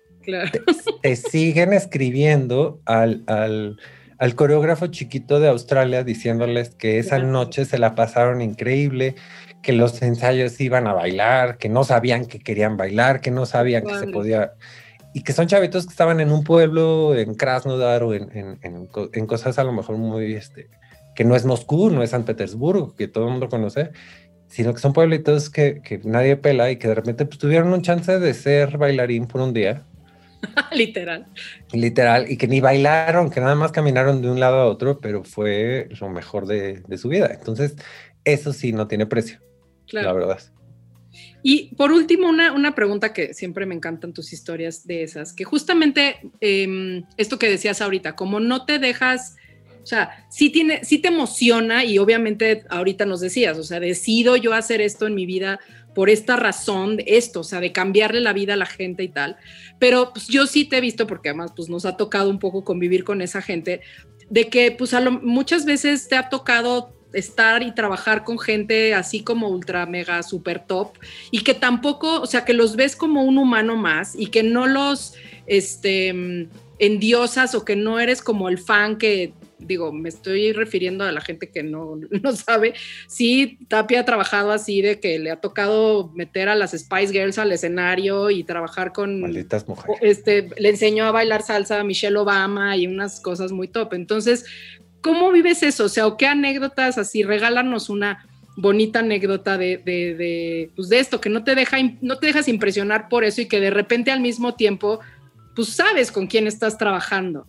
[1.03, 3.77] te, siguen escribiendo al, al
[4.19, 9.15] al coreógrafo chiquito de Australia diciéndoles que esa noche se la pasaron increíble,
[9.63, 13.85] que los ensayos iban a bailar, que no sabían que querían bailar, que no sabían
[13.85, 14.53] que se podía
[15.15, 19.59] y que son chavitos que estaban en un pueblo, en Krasnodar o en, en, cosas
[19.59, 20.71] a lo mejor muy, este,
[21.15, 23.91] que no es Moscú, no es San Petersburgo, que todo el mundo conoce,
[24.49, 27.83] sino que son pueblitos que, que nadie pela y que de repente pues, tuvieron un
[27.83, 29.85] chance de ser bailarín por un día
[30.73, 31.27] Literal.
[31.73, 35.25] Literal, y que ni bailaron, que nada más caminaron de un lado a otro, pero
[35.25, 37.31] fue lo mejor de, su vida.
[37.33, 37.77] Entonces,
[38.25, 39.41] eso sí no tiene precio,
[39.91, 40.41] la verdad.
[41.43, 45.45] Y por último, una, una, pregunta que siempre me encantan tus historias de esas, que
[45.45, 49.37] justamente em, esto que decías ahorita, como no te dejas,
[49.83, 54.37] o sea, sí, tiene, sí te emociona y obviamente ahorita nos decías, o sea, decido
[54.37, 55.59] yo hacer esto en mi vida
[55.95, 59.37] por esta razón, esto, o sea, de cambiarle la vida a la gente y tal.
[59.79, 62.65] Pero pues, yo sí te he visto, porque además pues, nos ha tocado un poco
[62.65, 63.81] convivir con esa gente,
[64.31, 68.95] de que pues, a lo, muchas veces te ha tocado estar y trabajar con gente
[68.95, 70.97] así como ultra mega super top
[71.31, 74.67] y que tampoco, o sea, que los ves como un humano más y que no
[74.67, 75.15] los
[75.47, 79.35] este endiosas o que no eres como el fan que
[79.67, 82.75] digo, me estoy refiriendo a la gente que no, no sabe,
[83.07, 87.39] sí, Tapia ha trabajado así de que le ha tocado meter a las Spice Girls
[87.39, 89.21] al escenario y trabajar con...
[89.21, 89.99] Malditas mujeres.
[90.03, 93.95] Este, le enseñó a bailar salsa a Michelle Obama y unas cosas muy top.
[93.95, 94.45] Entonces,
[95.01, 95.85] ¿cómo vives eso?
[95.85, 97.23] O sea, ¿o qué anécdotas así?
[97.23, 102.19] Regálanos una bonita anécdota de, de, de, pues de esto, que no te, deja, no
[102.19, 105.01] te dejas impresionar por eso y que de repente al mismo tiempo,
[105.55, 107.47] pues sabes con quién estás trabajando.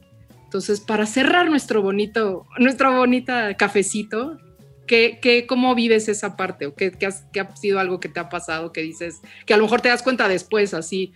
[0.53, 4.37] Entonces, para cerrar nuestro bonito, nuestro bonita cafecito,
[4.85, 6.67] ¿qué, qué, ¿cómo vives esa parte?
[6.67, 9.63] ¿O qué, qué, ha sido algo que te ha pasado que dices, que a lo
[9.63, 11.11] mejor te das cuenta después, así,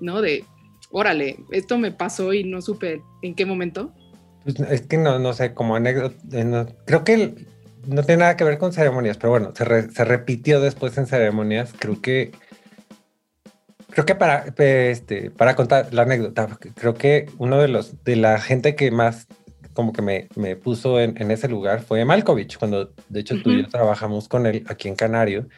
[0.00, 0.22] ¿no?
[0.22, 0.42] De,
[0.90, 3.92] órale, esto me pasó y no supe en qué momento.
[4.44, 7.34] Pues es que no, no sé, como anécdota, eh, creo que
[7.86, 11.74] no tiene nada que ver con ceremonias, pero bueno, se, se repitió después en ceremonias,
[11.78, 12.32] creo que
[13.90, 18.40] Creo que para, este, para contar la anécdota, creo que uno de los de la
[18.40, 19.26] gente que más
[19.72, 23.50] como que me, me puso en, en, ese lugar fue Malkovich, cuando de hecho tú
[23.50, 25.48] y yo trabajamos con él aquí en Canario.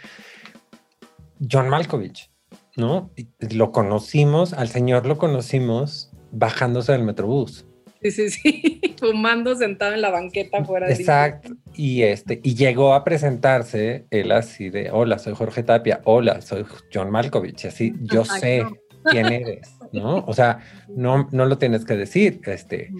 [1.51, 2.31] John Malkovich,
[2.77, 3.11] ¿no?
[3.17, 7.65] Y lo conocimos, al señor lo conocimos bajándose del metrobús.
[8.03, 11.55] Sí, sí, sí, fumando sentado en la banqueta fuera de Exacto.
[11.75, 16.65] Y este, y llegó a presentarse él así de, hola, soy Jorge Tapia, hola, soy
[16.93, 18.65] John Malkovich, así, yo sé
[19.05, 20.25] quién eres, ¿no?
[20.27, 22.91] O sea, no, no lo tienes que decir, este,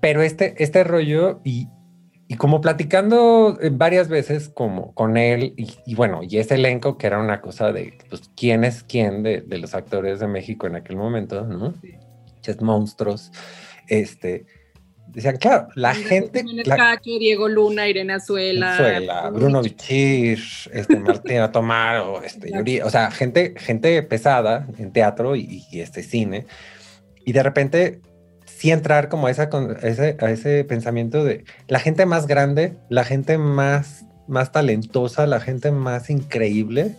[0.00, 1.68] pero este, este rollo y,
[2.28, 7.06] y como platicando eh, varias veces como con él y, bueno, y ese elenco que
[7.06, 10.76] era una cosa de, pues, quién es quién de, de los actores de México en
[10.76, 11.74] aquel momento, ¿no?
[11.80, 11.94] Sí.
[12.60, 13.32] monstruos
[13.92, 14.46] este,
[15.08, 16.42] decían, claro, la gente...
[16.64, 18.74] La, Diego Luna, Irene Azuela.
[18.74, 20.38] Azuela Bruno Bichir,
[20.72, 26.46] este, Martina Tomar, este, o sea, gente, gente pesada en teatro y, este cine.
[27.24, 28.00] Y de repente
[28.46, 32.74] sí entrar como a, esa, a, ese, a ese pensamiento de la gente más grande,
[32.88, 36.96] la gente más, más talentosa, la gente más increíble,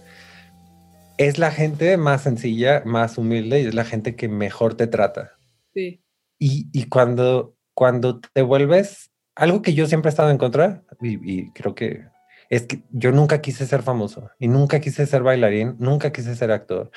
[1.17, 5.31] es la gente más sencilla, más humilde y es la gente que mejor te trata.
[5.73, 6.02] Sí.
[6.45, 11.73] Y, cuando, cuando te vuelves, algo que yo siempre he estado en contra, y, creo
[11.73, 12.05] que
[12.49, 16.51] es que yo nunca quise ser famoso y nunca quise ser bailarín, nunca quise ser
[16.51, 16.91] actor.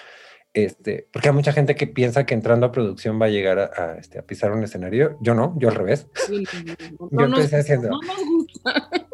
[0.53, 3.99] Este, porque hay mucha gente que piensa que entrando a producción va a llegar a,
[3.99, 5.17] este, a pisar un escenario.
[5.21, 6.09] Yo no, yo al revés.
[7.13, 7.91] yo empecé haciendo.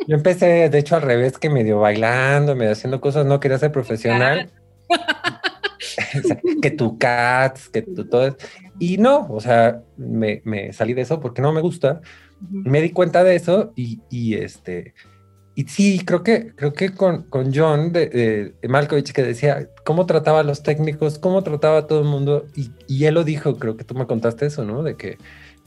[0.09, 3.71] Yo empecé, de hecho, al revés, que medio bailando, medio haciendo cosas, no quería ser
[3.71, 4.51] profesional.
[6.63, 8.37] que tu cats, que tu todo.
[8.83, 12.01] Y no, o sea, me, me, salí de eso porque no me gusta.
[12.41, 14.95] Me di cuenta de eso y, y, este.
[15.55, 20.41] Y sí, creo que, creo que con, con John de, Malkovich que decía cómo trataba
[20.41, 23.77] a los técnicos, cómo trataba a todo el mundo, y, y él lo dijo, creo
[23.77, 24.83] que tú me contaste eso, ¿no?
[24.83, 25.17] De que,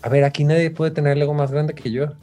[0.02, 2.18] a ver, aquí nadie puede tener el ego más grande que yo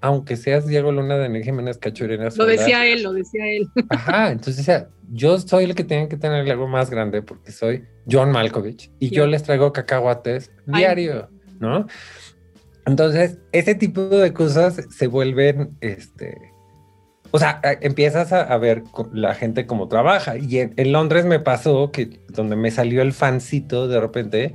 [0.00, 2.28] aunque seas Diego Luna, de Jiménez Cachurina.
[2.36, 3.68] Lo decía él, lo decía él.
[3.90, 7.84] Ajá, entonces decía, yo soy el que tiene que tener algo más grande porque soy
[8.10, 11.28] John Malkovich y yo les traigo cacahuates diario,
[11.60, 11.86] ¿no?
[12.86, 16.36] Entonces, ese tipo de cosas se vuelven, este,
[17.32, 20.36] o sea, empiezas a, ver la gente cómo trabaja.
[20.36, 24.54] Y en, en, Londres me pasó que donde me salió el fancito de repente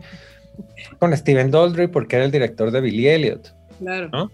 [0.98, 3.54] con Steven Daldry porque era el director de Billy Elliot.
[3.80, 4.10] Claro.
[4.12, 4.32] ¿no?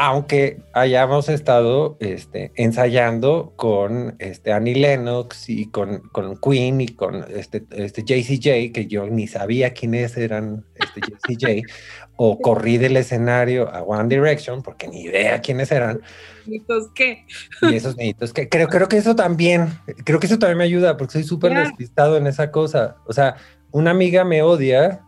[0.00, 7.24] Aunque hayamos estado este, ensayando con este, Annie Lennox y con, con Queen y con
[7.28, 11.62] este, este JCJ, que yo ni sabía quiénes eran este JCJ,
[12.16, 16.00] o corrí del escenario a One Direction porque ni idea quiénes eran.
[16.46, 17.26] ¿Niñitos qué?
[17.62, 19.66] Y esos niñitos que creo, creo que eso también,
[20.04, 22.98] creo que eso también me ayuda porque soy súper despistado en esa cosa.
[23.08, 23.34] O sea,
[23.72, 25.00] una amiga me odia,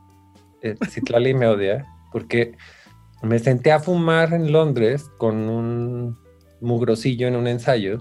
[0.63, 2.57] eh, Citlali me odia, porque
[3.23, 6.19] me senté a fumar en Londres con un
[6.61, 8.01] mugrosillo en un ensayo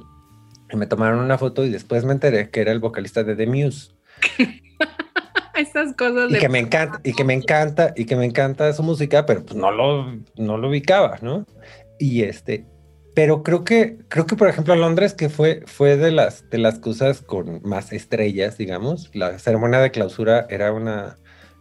[0.72, 3.48] y me tomaron una foto y después me enteré que era el vocalista de The
[3.48, 3.92] Muse.
[5.56, 8.82] Estas cosas y que me encanta y que me encanta y que me encanta su
[8.82, 11.46] música, pero pues no lo no lo ubicaba, ¿no?
[12.00, 12.66] Y este,
[13.14, 16.80] pero creo que creo que por ejemplo Londres que fue fue de las de las
[16.80, 21.18] cosas con más estrellas, digamos, la ceremonia de clausura era una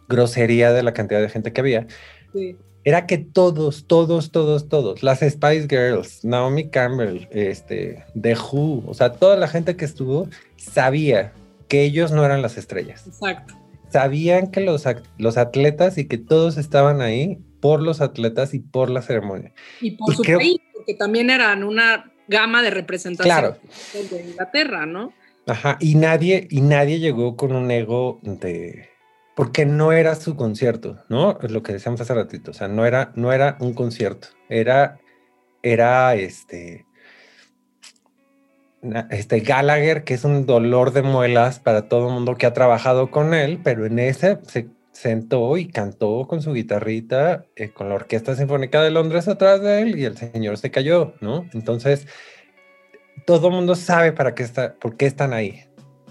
[0.07, 1.87] grosería de la cantidad de gente que había.
[2.31, 8.83] Sí era que todos, todos, todos, todos, las Spice Girls, Naomi Campbell, este, The Who,
[8.87, 11.33] o sea, toda la gente que estuvo sabía
[11.67, 13.05] que ellos no eran las estrellas.
[13.05, 13.55] Exacto.
[13.89, 14.85] Sabían que los,
[15.17, 19.53] los atletas y que todos estaban ahí por los atletas y por la ceremonia.
[19.81, 23.55] Y por su país, porque también eran una gama de representación
[24.09, 25.13] de Inglaterra, ¿no?
[25.47, 28.89] Ajá, y nadie, y nadie llegó con un ego de
[29.39, 31.39] porque no era su concierto, ¿no?
[31.41, 34.99] Es lo que decíamos hace ratito, o sea, no era, no era un concierto, era,
[35.63, 36.85] era este,
[39.09, 43.11] este Gallagher, que es un dolor de muelas para todo el mundo que ha trabajado
[43.11, 47.95] con él, pero en ese se sentó y cantó con su guitarrita, eh, con la
[47.95, 51.45] Orquesta Sinfónica de Londres atrás de él y el señor se cayó, ¿no?
[51.53, 52.07] Entonces,
[53.25, 55.63] todo el mundo sabe para qué está, por qué están ahí,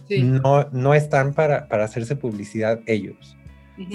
[0.08, 3.36] no, no están para, para hacerse publicidad ellos,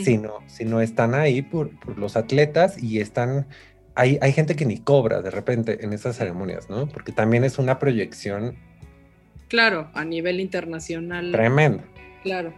[0.03, 3.47] sino, sino están ahí por, los atletas y están...
[3.95, 6.87] Hay, hay gente que ni cobra de repente en esas ceremonias, ¿no?
[6.87, 8.55] Porque también es una proyección.
[9.49, 11.31] Claro, a nivel internacional.
[11.31, 11.83] Tremendo.
[12.23, 12.53] Claro.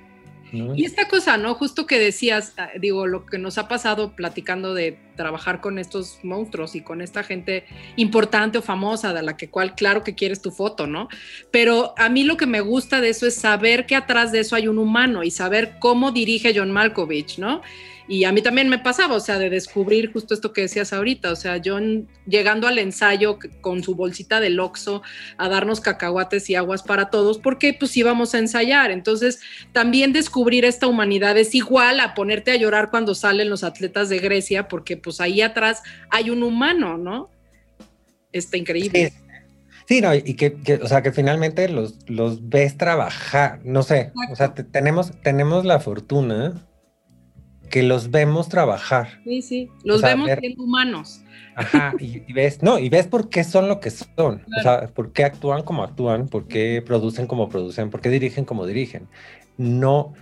[0.75, 1.53] Y esta cosa, ¿no?
[1.55, 6.19] Justo que decías, ah, digo, lo que nos ha pasado platicando de trabajar con estos
[6.23, 10.41] monstruos y con esta gente importante o famosa de la que cual, claro que quieres
[10.41, 11.07] tu foto, ¿no?
[11.51, 14.55] Pero a mí lo que me gusta de eso es saber que atrás de eso
[14.55, 17.61] hay un humano y saber cómo dirige John Malkovich, ¿no?
[18.07, 21.31] Y a mí también me pasaba, o sea, de descubrir justo esto que decías ahorita,
[21.31, 21.79] o sea, yo
[22.27, 25.01] llegando al ensayo con su bolsita de loxo
[25.37, 28.91] a darnos cacahuates y aguas para todos, porque pues íbamos a ensayar.
[28.91, 29.39] Entonces,
[29.71, 34.19] también descubrir esta humanidad es igual a ponerte a llorar cuando salen los atletas de
[34.19, 35.81] Grecia, porque pues ahí atrás
[36.11, 37.31] hay un humano, ¿no?
[38.31, 39.13] Está increíble.
[39.87, 40.01] Sí.
[40.01, 44.53] no, y que, o sea, que finalmente los, los ves trabajar, no sé, o sea,
[44.53, 46.67] tenemos, tenemos la fortuna
[47.69, 49.19] que los vemos trabajar.
[49.23, 51.21] Sí, sí, los vemos siendo humanos.
[51.55, 55.13] Ajá, y, ves, no, y ves por qué son lo que son, o sea, por
[55.13, 59.07] qué actúan como actúan, por qué producen como producen, por qué dirigen como dirigen.
[59.57, 60.13] No,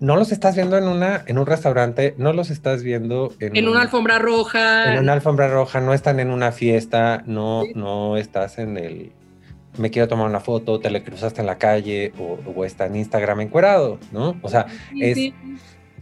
[0.00, 3.68] no los estás viendo en una en un restaurante, no los estás viendo en, en
[3.68, 4.92] una alfombra roja.
[4.92, 9.12] En una alfombra roja, no están en una fiesta, no, no estás en el
[9.78, 12.96] me quiero tomar una foto, te le cruzaste en la calle o, o está en
[12.96, 14.36] Instagram encuerado, ¿no?
[14.42, 14.66] O sea,
[14.98, 15.32] es,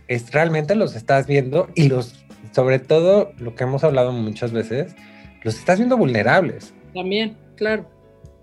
[0.09, 4.95] es realmente los estás viendo y los, sobre todo lo que hemos hablado muchas veces,
[5.43, 6.75] los estás viendo vulnerables.
[6.95, 7.89] También, claro.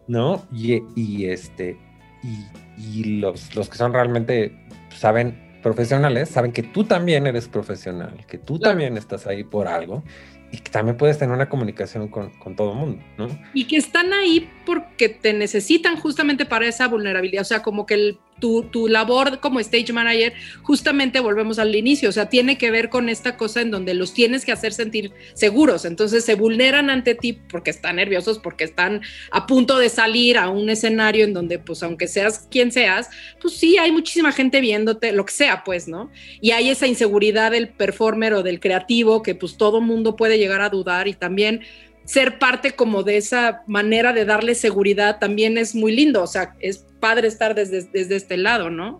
[0.07, 0.45] ¿No?
[0.53, 1.77] Y, y este,
[2.23, 4.55] y, y los, los que son realmente,
[4.95, 10.03] saben, profesionales, saben que tú también eres profesional, que tú también estás ahí por algo
[10.51, 13.27] y que también puedes tener una comunicación con, con todo el mundo, ¿no?
[13.51, 17.95] Y que están ahí porque te necesitan justamente para esa vulnerabilidad, o sea, como que
[17.95, 22.71] el tu, tu, labor como stage manager, justamente volvemos al inicio, o sea, tiene que
[22.71, 26.89] ver con esta cosa en donde los tienes que hacer sentir seguros, entonces se vulneran
[26.89, 31.33] ante ti porque están nerviosos, porque están a punto de salir a un escenario en
[31.33, 33.09] donde, pues, aunque seas quien seas,
[33.41, 36.11] pues sí, hay muchísima gente viéndote, lo que sea, pues, ¿no?
[36.41, 40.61] Y hay esa inseguridad del performer o del creativo que, pues, todo mundo puede llegar
[40.61, 41.61] a dudar y también
[42.05, 46.55] ser parte como de esa manera de darle seguridad también es muy lindo, o sea,
[46.59, 48.99] es padre estar desde, desde este lado, ¿no?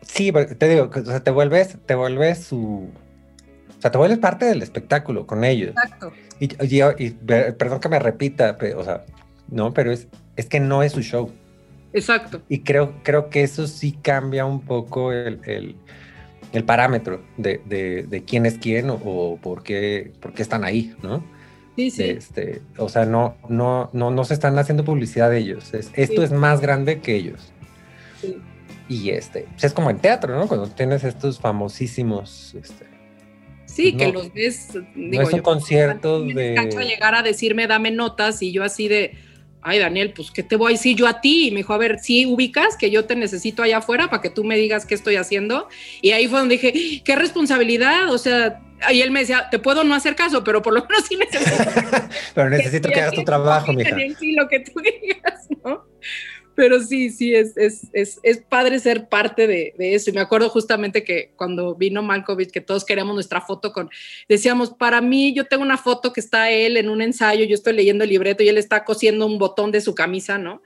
[0.00, 2.90] Sí, te digo, o sea, te vuelves, te vuelves su,
[3.78, 5.70] o sea, te vuelves parte del espectáculo con ellos.
[5.70, 6.12] Exacto.
[6.40, 6.48] Y,
[6.98, 9.04] y, perdón que me repita, pero, o sea,
[9.48, 11.30] no, pero es, es que no es su show.
[11.92, 12.40] Exacto.
[12.48, 15.76] Y creo, creo que eso sí cambia un poco el, el,
[16.54, 20.64] el parámetro de, de, de, quién es quién o, o por, qué, por qué están
[20.64, 21.22] ahí, ¿no?
[21.86, 25.72] Este, o sea, no, no, no, no se están haciendo publicidad de ellos.
[25.72, 27.52] esto es más grande que ellos.
[28.88, 30.48] Y este, pues, es como en teatro, ¿no?
[30.48, 32.54] Cuando tienes estos famosísimos.
[32.60, 32.86] Este,
[33.66, 34.70] sí, que los ves.
[34.94, 36.56] no es un concierto de.
[36.84, 39.14] llegar a decirme, dame notas, y yo así de.
[39.60, 41.48] Ay, Daniel, pues, ¿qué te voy a decir yo a ti?
[41.48, 44.30] Y me dijo, a ver, si ubicas que yo te necesito allá afuera para que
[44.30, 45.68] tú me digas qué estoy haciendo.
[46.00, 48.60] Y ahí fue donde dije, qué responsabilidad, o sea,
[48.92, 51.56] y él me decía, te puedo no hacer caso, pero por lo menos sí necesito.
[52.34, 53.96] pero necesito que, hagas tu trabajo, mija.
[54.18, 55.84] Sí, lo que tú digas, ¿no?
[56.58, 60.10] Pero sí, sí, es, es, es, es padre ser parte de, de, eso.
[60.10, 63.88] Y me acuerdo justamente que cuando vino Malkovich, que todos queríamos nuestra foto con,
[64.28, 67.74] decíamos, para mí, yo tengo una foto que está él en un ensayo, yo estoy
[67.74, 70.60] leyendo el libreto y él está cosiendo un botón de su camisa, ¿no?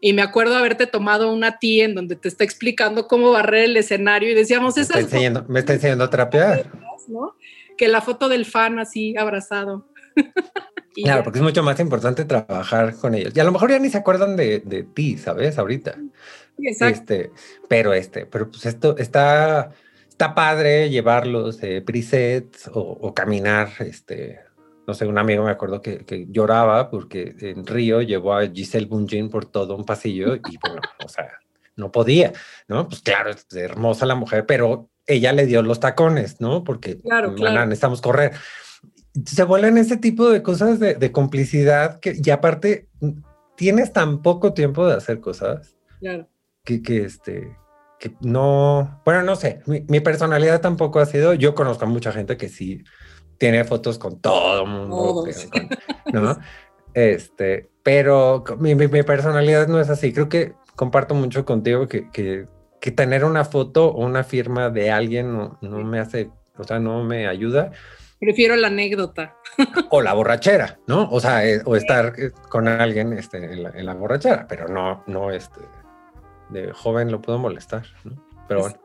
[0.00, 3.76] Y me acuerdo haberte tomado una tía en donde te está explicando cómo barrer el
[3.76, 6.72] escenario y decíamos, me está enseñando, me está enseñando a trapear.
[7.08, 7.34] ¿no?
[7.76, 9.86] que la foto del fan así abrazado.
[11.02, 13.32] claro, porque es mucho más importante trabajar con ellos.
[13.34, 15.58] Y a lo mejor ya ni se acuerdan de, de ti, ¿sabes?
[15.58, 15.96] Ahorita.
[16.58, 17.14] Exacto.
[17.14, 17.30] Este,
[17.68, 19.70] pero este, pero pues esto está,
[20.08, 24.40] está padre llevarlos de presets o, o, caminar, este,
[24.86, 28.86] no sé, un amigo me acuerdo que, que, lloraba porque en Río llevó a Giselle
[28.86, 31.30] Bungin por todo un pasillo y bueno, o sea,
[31.76, 32.32] no podía,
[32.68, 32.88] ¿no?
[32.88, 36.64] Pues claro, es hermosa la mujer, pero ella le dio los tacones, ¿no?
[36.64, 38.32] Porque claro, necesitamos correr.
[39.24, 42.88] Se vuelven ese tipo de cosas de, complicidad que, y aparte,
[43.56, 45.76] tienes tan poco tiempo de hacer cosas.
[46.00, 46.28] Claro.
[46.64, 47.56] Que, que este,
[47.98, 52.36] que no, bueno, no sé, mi, personalidad tampoco ha sido, yo conozco a mucha gente
[52.36, 52.82] que sí
[53.38, 55.24] tiene fotos con todo el mundo,
[56.12, 56.38] ¿no?
[56.92, 62.48] Este, pero mi, mi, personalidad no es así, creo que comparto mucho contigo que, que
[62.80, 66.78] que tener una foto o una firma de alguien no, no me hace, o sea,
[66.78, 67.72] no me ayuda.
[68.18, 69.36] Prefiero la anécdota.
[69.90, 71.08] O la borrachera, ¿no?
[71.10, 75.30] O sea, eh, o estar eh, con alguien este, en, la, borrachera, pero no, no,
[75.30, 75.60] este,
[76.50, 78.22] de joven lo puedo molestar, ¿no?
[78.48, 78.76] Pero bueno.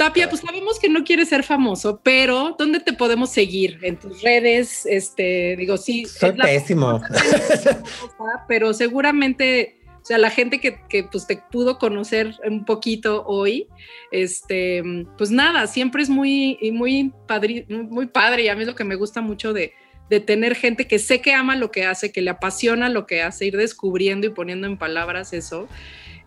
[0.00, 3.78] Tapia, pues sabemos que no quieres ser famoso, pero ¿dónde te podemos seguir?
[3.82, 6.06] En tus redes, este, digo, sí.
[6.06, 7.02] Soy pésimo.
[8.48, 9.79] pero seguramente
[10.10, 13.68] sea, la gente que, que, pues te pudo conocer un poquito hoy,
[14.10, 14.82] este,
[15.16, 18.82] pues nada, siempre es muy, muy, padre, muy padre y a mí es lo que
[18.82, 19.72] me gusta mucho de,
[20.26, 23.46] tener gente que sé que ama lo que hace, que le apasiona lo que hace,
[23.46, 25.68] ir descubriendo y poniendo en palabras eso.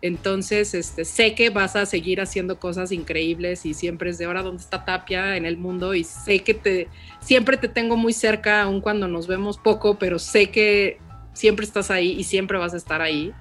[0.00, 4.42] Entonces, este, sé que vas a seguir haciendo cosas increíbles y siempre es de ahora
[4.42, 6.88] dónde está Tapia en el mundo y sé que te,
[7.20, 10.96] siempre te tengo muy cerca, aun cuando nos vemos poco, pero sé que
[11.34, 13.34] siempre estás ahí y siempre vas a estar ahí.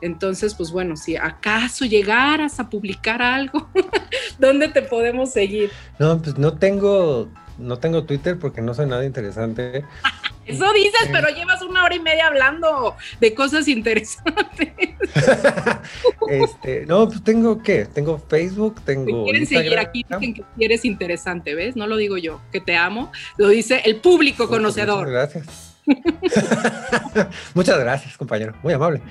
[0.00, 3.68] Entonces, pues bueno, si acaso llegaras a publicar algo,
[4.38, 5.70] ¿dónde te podemos seguir?
[5.98, 7.28] No, pues no tengo,
[7.58, 9.84] no tengo Twitter porque no soy nada interesante.
[10.48, 14.72] Eso dices, pero llevas una hora y media hablando de cosas interesantes.
[16.28, 19.24] este, no, pues tengo qué, tengo Facebook, tengo.
[19.24, 21.76] quieren seguir aquí, dicen que eres interesante, ¿ves?
[21.76, 25.06] No lo digo yo, que te amo, lo dice el público conocedor.
[25.06, 25.68] Muchas gracias.
[27.54, 29.02] Muchas gracias, compañero, muy amable.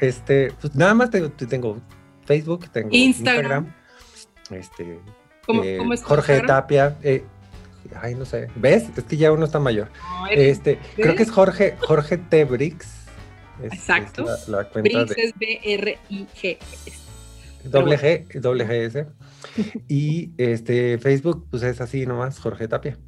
[0.00, 1.80] Este, pues nada más tengo, tengo
[2.24, 3.72] Facebook, tengo Instagram.
[4.50, 5.00] este,
[5.46, 6.96] ¿Cómo, eh, es Jorge Tapia.
[7.02, 7.24] Eh,
[8.00, 8.48] ay, no sé.
[8.56, 8.86] ¿Ves?
[8.96, 9.90] Es que ya uno está mayor.
[10.30, 12.44] este, creo que es Jorge, Jorge T.
[12.44, 13.00] Brix.
[13.62, 14.24] Exacto.
[14.48, 16.58] la, Brix es B-R-I-G.
[17.64, 19.06] Doble G, doble G S.
[19.88, 22.98] y este Facebook, pues es así nomás, Jorge Tapia.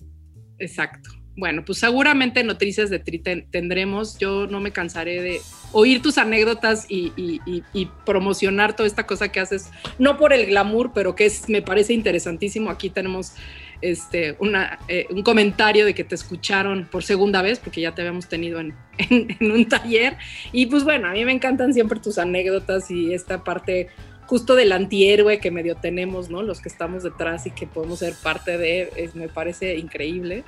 [0.59, 1.22] Exacto.
[1.35, 4.19] Bueno, pues seguramente noticias de Tri tendremos.
[4.19, 5.41] Yo no me cansaré de
[5.73, 7.33] oír tus anécdotas y,
[8.05, 11.95] promocionar toda esta cosa que haces, no por el glamour, pero que es, me parece
[11.95, 12.69] interesantísimo.
[12.69, 13.35] Aquí tenemos
[13.81, 14.37] este,
[14.89, 18.61] eh, un comentario de que te escucharon por segunda vez, porque ya te habíamos tenido
[18.61, 20.19] en, en, un taller.
[20.53, 23.89] Y pues bueno, a mí me encantan siempre tus anécdotas y esta parte
[24.27, 26.43] justo del antihéroe que medio tenemos, ¿no?
[26.43, 30.45] Los que estamos detrás y que podemos ser parte de, me parece increíble.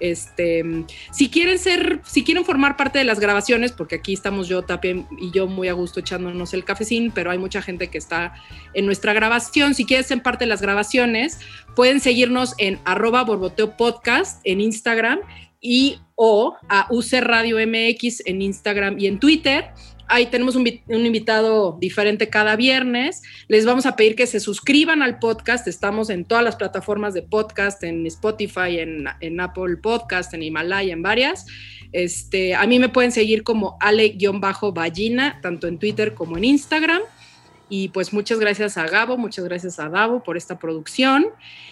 [0.00, 0.64] Este,
[1.12, 5.06] si quieren ser, si quieren formar parte de las grabaciones, porque aquí estamos yo, Tapia
[5.18, 8.34] y yo muy a gusto echándonos el cafecín, pero hay mucha gente que está
[8.74, 9.74] en nuestra grabación.
[9.74, 11.38] Si quieren ser parte de las grabaciones,
[11.76, 15.20] pueden seguirnos en arroba borboteo podcast en Instagram
[15.60, 19.72] y o a UC Radio MX en Instagram y en Twitter
[20.10, 23.22] ahí tenemos un, invitado diferente cada viernes.
[23.48, 25.66] Les vamos a pedir que se suscriban al podcast.
[25.68, 31.02] Estamos en todas las plataformas de podcast, en Spotify, en, Apple Podcast, en Himalaya, en
[31.02, 31.46] varias.
[31.92, 37.02] Este, a mí me pueden seguir como ale-ballina, tanto en Twitter como en Instagram.
[37.68, 41.26] Y pues muchas gracias a Gabo, muchas gracias a Davo por esta producción.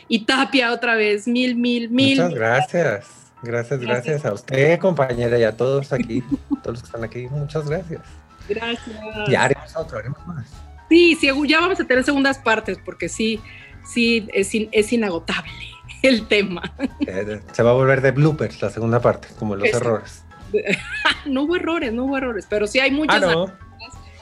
[0.07, 2.19] Y Tapia otra vez, mil, mil, mil.
[2.19, 3.07] Muchas gracias.
[3.43, 6.23] Gracias, gracias, a usted, compañera, y a todos aquí,
[6.63, 7.29] todos los que están aquí.
[7.29, 8.03] Muchas gracias.
[8.49, 8.97] Gracias.
[9.29, 10.47] Ya haremos otro, haremos más.
[10.89, 13.41] Sí, sí, ya vamos a tener segundas partes porque sí,
[13.87, 15.53] sí, es, es inagotable
[16.03, 16.63] el tema.
[17.07, 20.25] Eh, se va a volver de bloopers la segunda parte, como los errores.
[21.27, 23.47] no hubo errores, no hubo errores, pero sí hay muchas ah,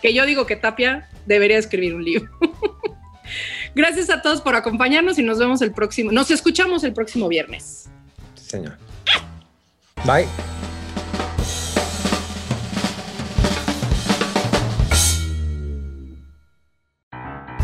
[0.02, 2.30] que yo digo que Tapia debería escribir un libro.
[3.74, 7.88] Gracias a todos por acompañarnos y nos vemos el próximo, nos escuchamos el próximo viernes.
[8.34, 8.78] Sí, señor.
[10.04, 10.26] Bye.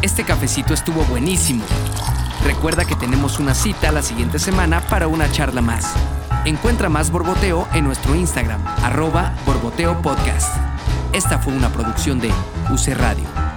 [0.02, 1.64] Este cafecito estuvo buenísimo.
[2.44, 5.94] Recuerda que tenemos una cita la siguiente semana para una charla más.
[6.44, 10.56] Encuentra más Borboteo en nuestro Instagram, arroba Borboteo Podcast.
[11.12, 12.32] Esta fue una producción de
[12.70, 13.51] UC Radio.